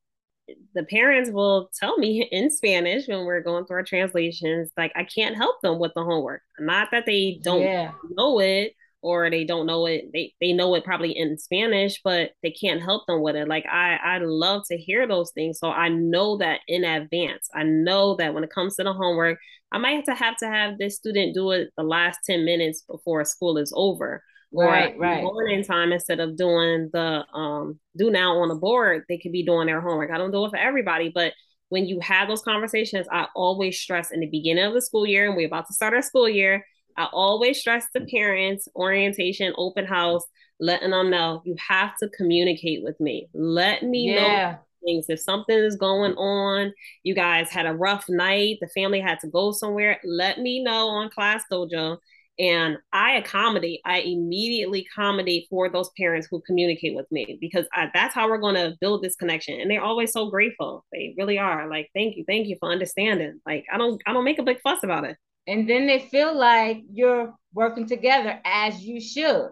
the 0.75 0.85
parents 0.85 1.31
will 1.31 1.71
tell 1.79 1.99
me 1.99 2.23
in 2.33 2.51
Spanish 2.51 3.09
when 3.09 3.25
we're 3.25 3.43
going 3.43 3.67
through 3.67 3.79
our 3.79 3.83
translations, 3.83 4.71
like 4.77 4.93
I 4.97 5.05
can't 5.05 5.37
help 5.37 5.61
them 5.61 5.79
with 5.79 5.93
the 5.95 6.03
homework. 6.03 6.43
Not 6.59 6.89
that 6.93 7.05
they 7.07 7.41
don't 7.43 7.63
yeah. 7.63 7.93
know 8.11 8.41
it, 8.41 8.73
or 9.07 9.31
they 9.31 9.45
don't 9.45 9.67
know 9.67 9.87
it 9.87 10.11
they 10.13 10.35
they 10.41 10.53
know 10.53 10.75
it 10.75 10.85
probably 10.85 11.17
in 11.17 11.39
spanish 11.39 12.01
but 12.03 12.33
they 12.43 12.51
can't 12.51 12.83
help 12.83 13.07
them 13.07 13.23
with 13.23 13.37
it. 13.37 13.47
Like 13.47 13.65
i 13.67 13.97
i 14.05 14.19
love 14.19 14.63
to 14.69 14.77
hear 14.77 15.07
those 15.07 15.31
things. 15.31 15.61
So 15.61 15.71
i 15.71 15.89
know 15.89 16.39
that 16.39 16.61
in 16.67 16.83
advance. 16.83 17.49
I 17.55 17.63
know 17.63 18.17
that 18.17 18.35
when 18.35 18.43
it 18.43 18.51
comes 18.53 18.75
to 18.77 18.83
the 18.83 18.93
homework 18.93 19.39
i 19.71 19.79
might 19.79 19.93
have 19.93 20.05
to 20.07 20.15
have 20.15 20.37
to 20.39 20.47
have 20.47 20.79
this 20.79 20.97
student 20.97 21.35
do 21.35 21.53
it 21.53 21.71
the 21.77 21.85
last 21.85 22.19
10 22.27 22.45
minutes 22.45 22.83
before 22.83 23.25
school 23.25 23.59
is 23.59 23.73
over. 23.77 24.25
Right 24.53 24.95
or 24.95 24.99
right 24.99 25.23
morning 25.23 25.63
time 25.63 25.93
instead 25.93 26.19
of 26.19 26.37
doing 26.37 26.91
the 26.93 27.25
um 27.33 27.79
do 27.97 28.11
now 28.11 28.39
on 28.39 28.49
the 28.49 28.55
board 28.57 29.05
they 29.09 29.19
could 29.19 29.33
be 29.33 29.45
doing 29.45 29.67
their 29.67 29.81
homework. 29.81 30.11
I 30.11 30.19
don't 30.19 30.33
do 30.33 30.45
it 30.45 30.51
for 30.51 30.59
everybody 30.59 31.13
but 31.15 31.33
when 31.69 31.85
you 31.87 31.99
have 32.01 32.29
those 32.29 32.43
conversations 32.43 33.07
i 33.13 33.27
always 33.35 33.79
stress 33.79 34.11
in 34.11 34.21
the 34.21 34.31
beginning 34.31 34.65
of 34.65 34.75
the 34.75 34.83
school 34.83 35.07
year 35.07 35.27
and 35.27 35.37
we're 35.37 35.47
about 35.47 35.67
to 35.67 35.75
start 35.75 35.95
our 35.95 36.03
school 36.03 36.29
year 36.29 36.65
I 36.97 37.09
always 37.13 37.59
stress 37.59 37.87
the 37.93 38.01
parents, 38.01 38.69
orientation, 38.75 39.53
open 39.57 39.85
house, 39.85 40.23
letting 40.61 40.91
them 40.91 41.11
know 41.11 41.43
you 41.45 41.57
have 41.69 41.97
to 41.99 42.09
communicate 42.11 42.83
with 42.83 42.99
me. 43.01 43.29
Let 43.35 43.83
me 43.83 44.15
yeah. 44.15 44.53
know 44.53 44.59
things. 44.85 45.07
If 45.09 45.21
something 45.21 45.57
is 45.57 45.77
going 45.77 46.15
on, 46.15 46.73
you 47.03 47.15
guys 47.15 47.51
had 47.51 47.67
a 47.67 47.75
rough 47.75 48.07
night, 48.09 48.59
the 48.61 48.69
family 48.69 49.01
had 49.01 49.21
to 49.21 49.29
go 49.29 49.53
somewhere, 49.53 50.01
let 50.05 50.39
me 50.39 50.63
know 50.63 50.89
on 50.89 51.11
Class 51.11 51.43
Dojo. 51.53 51.99
And 52.39 52.77
I 52.93 53.13
accommodate, 53.13 53.81
I 53.87 54.01
immediately 54.01 54.87
accommodate 54.91 55.47
for 55.49 55.71
those 55.71 55.89
parents 55.97 56.29
who 56.31 56.43
communicate 56.47 56.95
with 56.95 57.11
me 57.11 57.39
because 57.41 57.65
I, 57.73 57.91
that's 57.95 58.15
how 58.15 58.29
we're 58.29 58.37
going 58.37 58.57
to 58.57 58.77
build 58.79 59.03
this 59.03 59.17
connection. 59.17 59.59
And 59.59 59.71
they're 59.71 59.83
always 59.83 60.13
so 60.13 60.29
grateful. 60.29 60.85
They 60.93 61.15
really 61.17 61.39
are. 61.39 61.69
Like, 61.69 61.89
thank 61.95 62.17
you, 62.17 62.25
thank 62.29 62.47
you 62.47 62.57
for 62.61 62.71
understanding. 62.71 63.41
Like, 63.47 63.65
I 63.73 63.79
don't, 63.79 64.03
I 64.07 64.13
don't 64.13 64.25
make 64.25 64.39
a 64.39 64.43
big 64.43 64.61
fuss 64.61 64.81
about 64.83 65.05
it 65.05 65.17
and 65.47 65.69
then 65.69 65.87
they 65.87 65.99
feel 66.01 66.37
like 66.37 66.83
you're 66.93 67.35
working 67.55 67.87
together 67.87 68.41
as 68.45 68.83
you 68.83 69.01
should. 69.01 69.51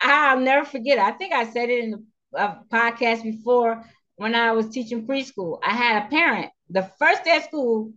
I'll 0.00 0.40
never 0.40 0.64
forget. 0.64 0.98
I 0.98 1.12
think 1.12 1.32
I 1.32 1.50
said 1.50 1.70
it 1.70 1.84
in 1.84 2.04
a 2.34 2.38
uh, 2.38 2.56
podcast 2.72 3.22
before 3.22 3.84
when 4.16 4.34
I 4.34 4.52
was 4.52 4.68
teaching 4.68 5.06
preschool. 5.06 5.58
I 5.62 5.70
had 5.70 6.04
a 6.04 6.08
parent 6.08 6.50
the 6.70 6.82
first 6.98 7.24
day 7.24 7.36
of 7.36 7.44
school. 7.44 7.92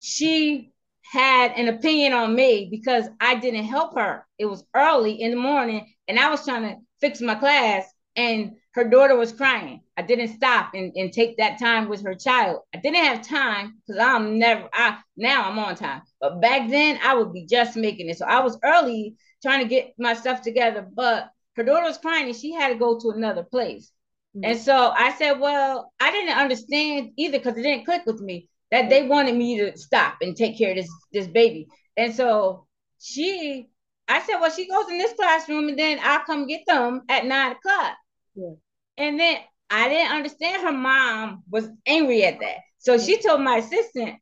She 0.00 0.72
had 1.02 1.52
an 1.52 1.68
opinion 1.68 2.12
on 2.12 2.34
me 2.34 2.68
because 2.70 3.08
I 3.20 3.36
didn't 3.36 3.64
help 3.64 3.96
her. 3.96 4.26
It 4.38 4.46
was 4.46 4.64
early 4.74 5.20
in 5.20 5.30
the 5.30 5.36
morning, 5.36 5.92
and 6.08 6.18
I 6.18 6.30
was 6.30 6.44
trying 6.44 6.62
to 6.62 6.76
fix 7.00 7.20
my 7.20 7.34
class, 7.34 7.86
and 8.16 8.56
her 8.74 8.84
daughter 8.84 9.16
was 9.16 9.32
crying. 9.32 9.80
I 9.96 10.02
didn't 10.02 10.36
stop 10.36 10.74
and, 10.74 10.92
and 10.96 11.12
take 11.12 11.36
that 11.36 11.60
time 11.60 11.88
with 11.88 12.04
her 12.04 12.14
child. 12.14 12.60
I 12.74 12.78
didn't 12.78 13.04
have 13.04 13.26
time 13.26 13.74
because 13.86 14.00
I'm 14.00 14.38
never 14.38 14.68
I 14.72 14.98
now 15.16 15.48
I'm 15.48 15.58
on 15.58 15.76
time. 15.76 16.02
But 16.20 16.40
back 16.40 16.68
then 16.68 16.98
I 17.02 17.14
would 17.14 17.32
be 17.32 17.46
just 17.46 17.76
making 17.76 18.08
it. 18.08 18.18
So 18.18 18.26
I 18.26 18.40
was 18.40 18.58
early 18.64 19.14
trying 19.42 19.60
to 19.60 19.68
get 19.68 19.94
my 19.96 20.14
stuff 20.14 20.42
together, 20.42 20.86
but 20.92 21.30
her 21.54 21.62
daughter 21.62 21.84
was 21.84 21.98
crying 21.98 22.26
and 22.26 22.36
she 22.36 22.52
had 22.52 22.68
to 22.68 22.74
go 22.74 22.98
to 22.98 23.10
another 23.10 23.44
place. 23.44 23.92
Mm-hmm. 24.36 24.50
And 24.50 24.60
so 24.60 24.90
I 24.90 25.12
said, 25.14 25.38
Well, 25.38 25.92
I 26.00 26.10
didn't 26.10 26.36
understand 26.36 27.12
either 27.16 27.38
because 27.38 27.56
it 27.56 27.62
didn't 27.62 27.84
click 27.84 28.02
with 28.06 28.20
me 28.20 28.48
that 28.72 28.90
they 28.90 29.06
wanted 29.06 29.36
me 29.36 29.58
to 29.58 29.78
stop 29.78 30.16
and 30.20 30.36
take 30.36 30.58
care 30.58 30.70
of 30.70 30.76
this 30.76 30.90
this 31.12 31.28
baby. 31.28 31.68
And 31.96 32.12
so 32.12 32.66
she 33.00 33.68
I 34.08 34.20
said, 34.20 34.40
Well, 34.40 34.50
she 34.50 34.68
goes 34.68 34.90
in 34.90 34.98
this 34.98 35.12
classroom 35.12 35.68
and 35.68 35.78
then 35.78 36.00
I'll 36.02 36.24
come 36.24 36.48
get 36.48 36.62
them 36.66 37.02
at 37.08 37.24
nine 37.24 37.52
o'clock. 37.52 37.96
Yeah. 38.34 38.54
And 38.98 39.18
then 39.18 39.38
I 39.70 39.88
didn't 39.88 40.12
understand 40.12 40.62
her 40.62 40.72
mom 40.72 41.42
was 41.50 41.68
angry 41.86 42.24
at 42.24 42.40
that. 42.40 42.56
So 42.78 42.98
she 42.98 43.20
told 43.20 43.40
my 43.40 43.56
assistant, 43.56 44.16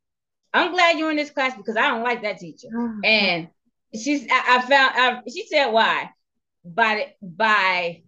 I'm 0.54 0.72
glad 0.72 0.98
you're 0.98 1.10
in 1.10 1.16
this 1.16 1.30
class 1.30 1.56
because 1.56 1.76
I 1.76 1.88
don't 1.90 2.02
like 2.02 2.22
that 2.22 2.38
teacher. 2.38 2.68
And 3.04 3.48
she's 3.94 4.26
I, 4.30 4.58
I 4.58 4.62
found 4.62 4.92
I, 4.94 5.20
she 5.30 5.46
said 5.46 5.68
why? 5.68 6.10
By 6.64 7.14
by 7.20 8.02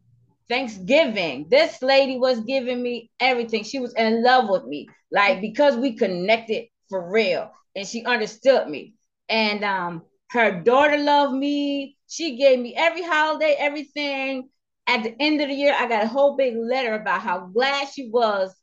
Thanksgiving, 0.49 1.47
this 1.51 1.83
lady 1.83 2.19
was 2.19 2.41
giving 2.41 2.83
me 2.83 3.11
everything. 3.19 3.65
She 3.65 3.81
was 3.81 3.95
in 3.95 4.23
love 4.23 4.49
with 4.49 4.65
me, 4.65 4.89
like 5.11 5.41
because 5.41 5.77
we 5.77 5.97
connected 5.97 6.67
for 6.89 7.11
real, 7.11 7.51
and 7.75 7.87
she 7.87 8.05
understood 8.05 8.69
me. 8.69 8.95
And 9.29 9.65
um, 9.65 10.03
her 10.31 10.61
daughter 10.61 10.99
loved 10.99 11.35
me. 11.35 11.97
She 12.09 12.37
gave 12.37 12.59
me 12.61 12.75
every 12.77 13.03
holiday, 13.03 13.57
everything 13.59 14.49
at 14.87 15.03
the 15.03 15.15
end 15.21 15.41
of 15.41 15.49
the 15.49 15.55
year, 15.55 15.75
I 15.77 15.89
got 15.89 16.05
a 16.05 16.09
whole 16.09 16.37
big 16.37 16.57
letter 16.57 16.95
about 16.95 17.21
how 17.21 17.47
glad 17.47 17.89
she 17.89 18.09
was 18.11 18.55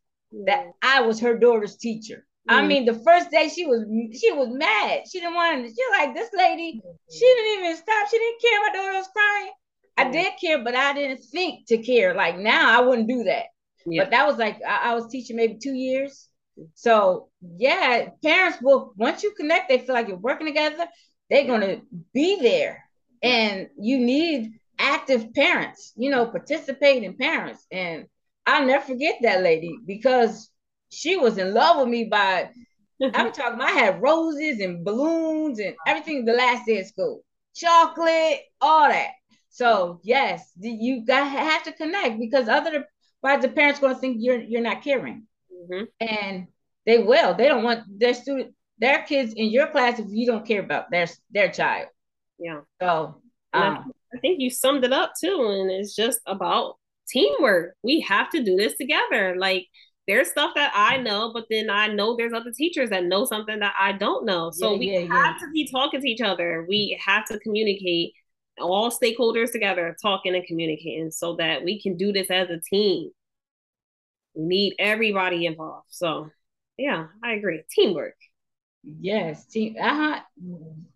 that 0.46 0.66
mm. 0.66 0.72
I 0.82 1.02
was 1.02 1.20
her 1.20 1.38
daughter's 1.38 1.78
teacher. 1.78 2.26
Mm. 2.50 2.54
I 2.54 2.66
mean, 2.66 2.86
the 2.86 3.00
first 3.06 3.32
day 3.32 3.50
she 3.50 3.66
was 3.66 3.86
she 4.18 4.32
was 4.32 4.50
mad. 4.52 5.04
She 5.12 5.20
didn't 5.20 5.36
want 5.36 5.64
to. 5.64 5.68
She 5.68 5.84
was 5.84 5.98
like 5.98 6.16
this 6.16 6.30
lady. 6.36 6.82
She 7.12 7.20
didn't 7.20 7.64
even 7.64 7.76
stop. 7.76 8.08
She 8.10 8.18
didn't 8.18 8.42
care. 8.42 8.60
My 8.62 8.74
daughter 8.74 8.98
was 8.98 9.10
crying. 9.14 9.52
I 9.98 10.06
mm. 10.06 10.12
did 10.12 10.34
care, 10.40 10.64
but 10.64 10.76
I 10.76 10.94
didn't 10.94 11.24
think 11.24 11.68
to 11.68 11.78
care. 11.80 12.14
Like 12.14 12.38
now, 12.38 12.80
I 12.80 12.86
wouldn't 12.86 13.10
do 13.10 13.24
that. 13.24 13.46
Yeah. 13.86 14.04
But 14.04 14.12
that 14.12 14.28
was 14.28 14.38
like 14.38 14.60
I, 14.68 14.92
I 14.92 14.96
was 14.96 15.08
teaching 15.08 15.36
maybe 15.36 15.58
two 15.62 15.74
years. 15.74 16.30
Mm. 16.58 16.68
So 16.76 17.30
yeah, 17.58 18.10
parents 18.24 18.60
will 18.62 18.94
once 18.96 19.24
you 19.24 19.32
connect, 19.32 19.70
they 19.70 19.80
feel 19.80 19.96
like 19.96 20.08
you're 20.08 20.18
working 20.18 20.48
together. 20.48 20.88
They're 21.30 21.48
gonna 21.48 21.82
be 22.14 22.42
there, 22.42 22.84
and 23.24 23.70
you 23.80 24.00
need 24.00 24.60
active 24.82 25.34
parents, 25.34 25.94
you 25.96 26.10
know, 26.10 26.26
participating 26.26 27.18
parents. 27.18 27.66
And 27.72 28.08
I'll 28.46 28.66
never 28.66 28.84
forget 28.84 29.20
that 29.22 29.42
lady 29.44 29.78
because 29.86 30.50
she 30.90 31.16
was 31.16 31.38
in 31.38 31.54
love 31.54 31.78
with 31.78 31.88
me 31.88 32.06
by 32.06 32.50
I'm 33.14 33.32
talking, 33.34 33.62
I 33.62 33.72
had 33.72 34.02
roses 34.02 34.60
and 34.60 34.84
balloons 34.84 35.60
and 35.60 35.76
everything 35.88 36.26
the 36.26 36.34
last 36.34 36.66
day 36.66 36.80
of 36.80 36.88
school, 36.88 37.24
chocolate, 37.56 38.42
all 38.60 38.90
that. 38.90 39.12
So 39.50 40.00
yes, 40.04 40.50
you 40.60 41.06
got 41.06 41.28
have 41.28 41.64
to 41.64 41.74
connect 41.74 42.20
because 42.20 42.48
other 42.48 42.86
the 43.22 43.50
parents 43.50 43.80
going 43.80 43.94
to 43.94 44.00
think 44.00 44.18
you're 44.20 44.40
you're 44.40 44.62
not 44.62 44.82
caring, 44.82 45.28
mm-hmm. 45.52 45.84
and 46.00 46.48
they 46.86 47.00
will. 47.00 47.34
They 47.36 47.48
don't 47.48 47.64
want 47.64 47.84
their 48.00 48.14
student, 48.14 48.56
their 48.80 49.04
kids 49.04 49.34
in 49.34 49.50
your 49.50 49.68
class 49.68 50.00
if 50.00 50.08
you 50.10 50.26
don't 50.26 50.48
care 50.48 50.62
about 50.62 50.90
their 50.90 51.08
their 51.32 51.52
child. 51.52 51.90
Yeah. 52.40 52.62
So 52.82 53.22
um, 53.54 53.92
I 54.14 54.20
think 54.20 54.40
you 54.40 54.50
summed 54.50 54.84
it 54.84 54.94
up 54.94 55.14
too. 55.20 55.48
And 55.50 55.72
it's 55.72 55.96
just 55.96 56.20
about 56.26 56.76
teamwork. 57.08 57.76
We 57.84 58.02
have 58.02 58.30
to 58.32 58.44
do 58.44 58.56
this 58.56 58.76
together. 58.78 59.36
Like 59.38 59.68
there's 60.08 60.30
stuff 60.30 60.52
that 60.56 60.72
I 60.76 60.98
mm. 60.98 61.04
know, 61.04 61.32
but 61.34 61.46
then 61.50 61.70
I 61.70 61.88
know 61.88 62.16
there's 62.16 62.34
other 62.34 62.52
teachers 62.52 62.90
that 62.90 63.06
know 63.06 63.26
something 63.26 63.60
that 63.60 63.74
I 63.80 63.94
don't 63.94 64.26
know. 64.26 64.52
So 64.52 64.74
yeah, 64.74 64.80
we 64.80 64.92
yeah, 64.92 65.00
have 65.02 65.36
yeah. 65.40 65.46
to 65.46 65.52
be 65.54 65.70
talking 65.72 66.02
to 66.02 66.10
each 66.10 66.22
other. 66.22 66.66
We 66.68 67.00
have 67.06 67.26
to 67.28 67.40
communicate 67.40 68.14
all 68.60 68.92
stakeholders 68.92 69.52
together, 69.52 69.96
talking 70.02 70.36
and 70.36 70.46
communicating 70.46 71.12
so 71.12 71.36
that 71.38 71.64
we 71.64 71.82
can 71.82 71.98
do 71.98 72.12
this 72.12 72.30
as 72.30 72.50
a 72.50 72.60
team. 72.60 73.12
we 74.36 74.44
need 74.46 74.76
everybody 74.80 75.46
involved. 75.46 75.88
So 75.90 76.30
yeah, 76.78 77.08
I 77.24 77.34
agree. 77.34 77.62
Teamwork. 77.72 78.16
Yes. 78.84 79.46
Uh-huh. 79.56 80.20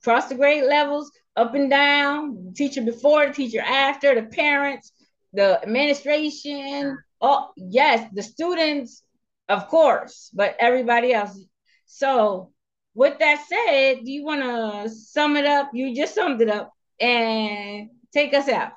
Across 0.02 0.30
the 0.30 0.36
grade 0.36 0.64
levels, 0.64 1.12
up 1.36 1.54
and 1.54 1.70
down, 1.70 2.54
teacher 2.56 2.82
before, 2.82 3.28
the 3.28 3.34
teacher 3.34 3.62
after, 3.62 4.16
the 4.16 4.24
parents, 4.24 4.92
the 5.34 5.62
administration. 5.62 6.98
Oh, 7.22 7.52
yes, 7.56 8.10
the 8.14 8.24
students, 8.24 9.04
of 9.50 9.68
course, 9.68 10.32
but 10.34 10.56
everybody 10.60 11.14
else. 11.14 11.40
So, 11.86 12.52
with 12.94 13.20
that 13.20 13.46
said, 13.48 14.06
do 14.06 14.12
you 14.12 14.24
want 14.24 14.42
to 14.42 14.90
sum 14.90 15.36
it 15.36 15.46
up? 15.46 15.72
You 15.74 15.96
just 15.96 16.16
summed 16.16 16.42
it 16.42 16.50
up 16.50 16.72
and 17.00 17.90
take 18.14 18.34
us 18.34 18.48
out. 18.48 18.72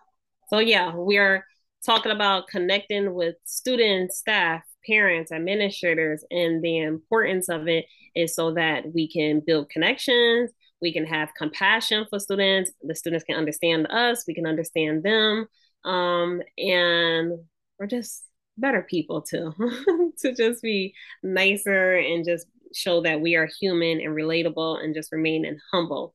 So, 0.50 0.58
yeah, 0.58 0.94
we 0.94 1.18
are 1.18 1.44
talking 1.84 2.12
about 2.12 2.48
connecting 2.48 3.14
with 3.14 3.36
students, 3.44 4.18
staff, 4.18 4.62
parents, 4.86 5.30
administrators, 5.30 6.24
and 6.30 6.62
the 6.62 6.78
importance 6.78 7.48
of 7.48 7.68
it 7.68 7.86
is 8.18 8.34
so 8.34 8.52
that 8.54 8.92
we 8.92 9.08
can 9.08 9.40
build 9.46 9.70
connections, 9.70 10.50
we 10.80 10.92
can 10.92 11.06
have 11.06 11.30
compassion 11.36 12.06
for 12.10 12.18
students, 12.18 12.70
the 12.82 12.94
students 12.94 13.24
can 13.24 13.36
understand 13.36 13.86
us, 13.90 14.24
we 14.26 14.34
can 14.34 14.46
understand 14.46 15.02
them, 15.02 15.46
um, 15.84 16.42
and 16.56 17.32
we're 17.78 17.86
just 17.86 18.24
better 18.56 18.82
people 18.82 19.22
too, 19.22 19.54
to 20.18 20.34
just 20.34 20.62
be 20.62 20.94
nicer 21.22 21.94
and 21.94 22.24
just 22.24 22.46
show 22.74 23.00
that 23.02 23.20
we 23.20 23.36
are 23.36 23.48
human 23.60 24.00
and 24.00 24.14
relatable 24.14 24.82
and 24.82 24.94
just 24.94 25.12
remain 25.12 25.44
and 25.44 25.60
humble. 25.72 26.14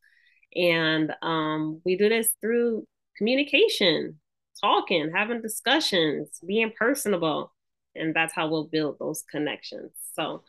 And 0.56 1.14
um, 1.22 1.82
we 1.86 1.96
do 1.96 2.10
this 2.10 2.30
through 2.42 2.86
communication, 3.18 4.20
talking, 4.62 5.12
having 5.14 5.42
discussions, 5.42 6.40
being 6.46 6.72
personable. 6.78 7.54
And 7.96 8.14
that's 8.14 8.34
how 8.34 8.48
we'll 8.50 8.66
build 8.66 8.98
those 9.00 9.24
connections. 9.32 9.92
So 10.14 10.44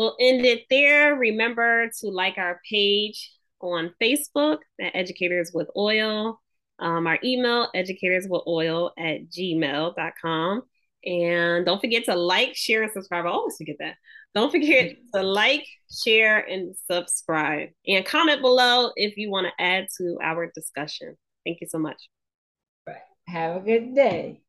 we'll 0.00 0.16
end 0.18 0.46
it 0.46 0.64
there. 0.70 1.14
Remember 1.14 1.90
to 2.00 2.08
like 2.08 2.38
our 2.38 2.58
page 2.68 3.30
on 3.60 3.92
Facebook 4.00 4.58
at 4.80 4.96
Educators 4.96 5.50
with 5.52 5.68
Oil. 5.76 6.40
Um, 6.78 7.06
our 7.06 7.18
email, 7.22 7.68
educatorswithoil 7.76 8.92
at 8.98 9.28
gmail.com. 9.28 10.62
And 11.04 11.66
don't 11.66 11.80
forget 11.80 12.06
to 12.06 12.14
like, 12.14 12.56
share, 12.56 12.82
and 12.82 12.90
subscribe. 12.90 13.26
I 13.26 13.28
always 13.28 13.58
forget 13.58 13.76
that. 13.80 13.96
Don't 14.34 14.50
forget 14.50 14.96
to 15.14 15.22
like, 15.22 15.66
share, 15.90 16.38
and 16.38 16.74
subscribe. 16.90 17.68
And 17.86 18.02
comment 18.06 18.40
below 18.40 18.92
if 18.96 19.18
you 19.18 19.30
want 19.30 19.48
to 19.48 19.62
add 19.62 19.88
to 19.98 20.16
our 20.22 20.50
discussion. 20.54 21.18
Thank 21.44 21.58
you 21.60 21.66
so 21.68 21.78
much. 21.78 22.08
Have 23.26 23.56
a 23.56 23.60
good 23.60 23.94
day. 23.94 24.40